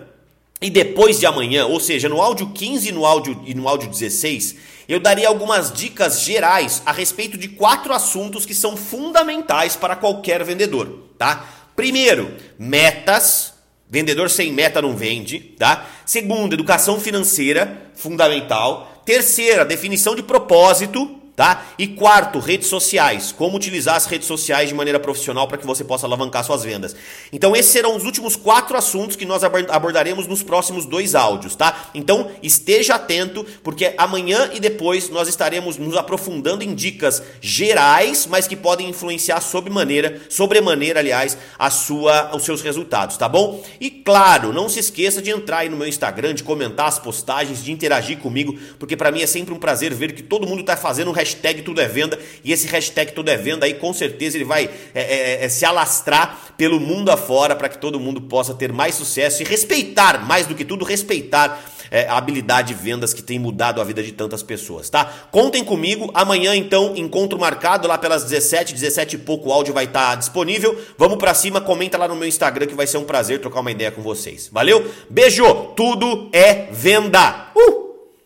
e 0.65 0.71
depois 0.71 1.21
de 1.21 1.27
amanhã, 1.27 1.67
ou 1.67 1.79
seja, 1.79 2.09
no 2.09 2.23
áudio 2.23 2.49
15 2.49 2.89
e 2.89 2.93
no 2.93 3.05
áudio, 3.05 3.39
e 3.45 3.53
no 3.53 3.69
áudio 3.69 3.91
16, 3.91 4.57
eu 4.89 4.99
daria 4.99 5.29
algumas 5.29 5.71
dicas 5.71 6.23
gerais 6.23 6.81
a 6.87 6.91
respeito 6.91 7.37
de 7.37 7.49
quatro 7.49 7.93
assuntos 7.93 8.47
que 8.47 8.55
são 8.55 8.75
fundamentais 8.75 9.77
para 9.77 9.95
qualquer 9.95 10.43
vendedor, 10.43 11.11
tá? 11.19 11.47
Primeiro, 11.77 12.35
metas. 12.59 13.53
Vendedor 13.91 14.31
sem 14.31 14.51
meta 14.51 14.81
não 14.81 14.97
vende, 14.97 15.39
tá? 15.39 15.87
Segundo, 16.07 16.55
educação 16.55 16.99
financeira, 16.99 17.91
fundamental. 17.95 19.03
Terceira, 19.05 19.67
definição 19.67 20.17
de 20.17 20.23
propósito, 20.23 21.21
tá? 21.37 21.67
E 21.79 21.89
quarto, 21.89 22.39
redes 22.39 22.69
sociais. 22.69 23.33
Como 23.33 23.57
utilizar 23.57 23.97
as 23.97 24.07
redes 24.07 24.27
sociais 24.27 24.69
de 24.69 24.75
maneira 24.75 25.01
profissional 25.01 25.49
para 25.49 25.59
que 25.59 25.67
você 25.67 25.83
possa 25.83 26.07
alavancar 26.07 26.45
suas 26.45 26.63
vendas. 26.63 26.95
Então, 27.33 27.57
esses 27.57 27.73
serão 27.73 27.97
os 27.97 28.05
últimos 28.05 28.37
quatro 28.37 28.77
assuntos 28.77 29.17
que 29.17 29.25
nós 29.25 29.43
abordaremos 29.45 30.27
nos 30.27 30.43
próximos 30.43 30.87
dois 30.87 31.15
áudios, 31.15 31.57
tá? 31.57 31.91
Então, 31.95 32.31
esteja 32.43 32.95
atento, 32.95 33.45
porque 33.63 33.95
amanhã 33.99 34.51
e 34.53 34.61
depois 34.61 35.11
nós 35.11 35.29
estaremos 35.29 35.77
nos 35.77 35.97
aprofundando 35.97 36.63
em 36.63 36.75
dicas 36.75 37.23
gerais, 37.41 38.27
mas 38.27 38.47
que 38.47 38.57
podem 38.57 38.89
influenciar 38.89 39.41
sobremaneira, 39.41 40.23
sobremaneira, 40.29 41.01
aliás, 41.01 41.37
a 41.59 41.71
sua, 41.71 42.35
os 42.35 42.45
seus 42.45 42.63
resultados, 42.63 43.17
tá 43.17 43.29
bom? 43.29 43.63
E 43.81 43.91
claro, 43.91 44.53
não 44.53 44.69
se 44.69 44.79
esqueça 44.79 45.21
de 45.21 45.31
entrar 45.31 45.59
aí 45.59 45.69
no 45.69 45.77
meu 45.77 45.89
Instagram, 45.89 46.35
de 46.35 46.43
comentar 46.43 46.87
as 46.87 46.99
postagens, 46.99 47.63
de 47.63 47.73
interagir 47.73 48.19
comigo, 48.19 48.57
porque 48.79 48.97
para 48.97 49.11
mim 49.11 49.23
é 49.23 49.27
sempre 49.27 49.53
um 49.53 49.59
prazer 49.59 49.93
ver 49.93 50.13
que 50.13 50.23
todo 50.23 50.47
mundo 50.47 50.61
está 50.61 50.77
fazendo 50.77 51.11
um 51.11 51.15
hashtag 51.25 51.63
tudo 51.63 51.81
é 51.81 51.89
venda 51.89 52.19
e 52.45 52.53
esse 52.53 52.67
hashtag 52.67 53.13
tudo 53.13 53.31
é 53.31 53.37
venda 53.37 53.65
aí 53.65 53.75
com 53.75 53.95
certeza 53.95 54.37
ele 54.37 54.45
vai 54.45 54.69
é, 54.95 55.01
é, 55.01 55.45
é, 55.45 55.49
se 55.49 55.65
alastrar 55.65 56.55
pelo 56.57 56.79
mundo 56.79 57.11
afora 57.11 57.57
para 57.57 57.69
que 57.69 57.79
todo 57.79 57.99
mundo 57.99 58.21
possa 58.21 58.55
ter 58.55 58.73
mais 58.73 58.95
sucesso 58.95 59.43
e 59.43 59.45
respeitar, 59.45 60.25
mais 60.25 60.47
do 60.47 60.55
que 60.55 60.65
tudo, 60.65 60.85
respeitar 60.85 61.65
é, 61.91 62.07
a 62.07 62.17
habilidade 62.17 62.69
de 62.69 62.75
vendas 62.75 63.13
que 63.13 63.23
tem 63.23 63.39
mudado 63.39 63.81
a 63.81 63.85
vida 63.85 64.03
de 64.03 64.13
tantas 64.13 64.43
pessoas, 64.43 64.89
tá? 64.91 65.05
Contem 65.31 65.65
comigo, 65.65 66.11
amanhã 66.15 66.55
então, 66.55 66.95
encontro 66.97 67.39
marcado 67.39 67.89
lá 67.89 67.97
pelas 67.99 68.25
17, 68.25 68.75
17 68.75 69.17
e 69.17 69.19
pouco 69.19 69.49
o 69.49 69.53
áudio 69.53 69.75
vai 69.75 69.85
estar 69.85 70.11
tá 70.11 70.15
disponível. 70.17 70.79
Vamos 70.99 71.19
para 71.19 71.35
cima, 71.35 71.61
comenta 71.61 71.99
lá 71.99 72.07
no 72.07 72.17
meu 72.17 72.29
Instagram 72.29 72.67
que 72.67 72.75
vai 72.75 72.87
ser 72.87 72.99
um 72.99 73.05
prazer 73.05 73.41
trocar 73.41 73.61
uma 73.61 73.71
ideia 73.71 73.91
com 73.91 74.03
vocês. 74.03 74.49
Valeu? 74.53 74.89
Beijo, 75.09 75.45
tudo 75.77 76.29
é 76.33 76.69
venda. 76.71 77.51
Uh! 77.57 77.84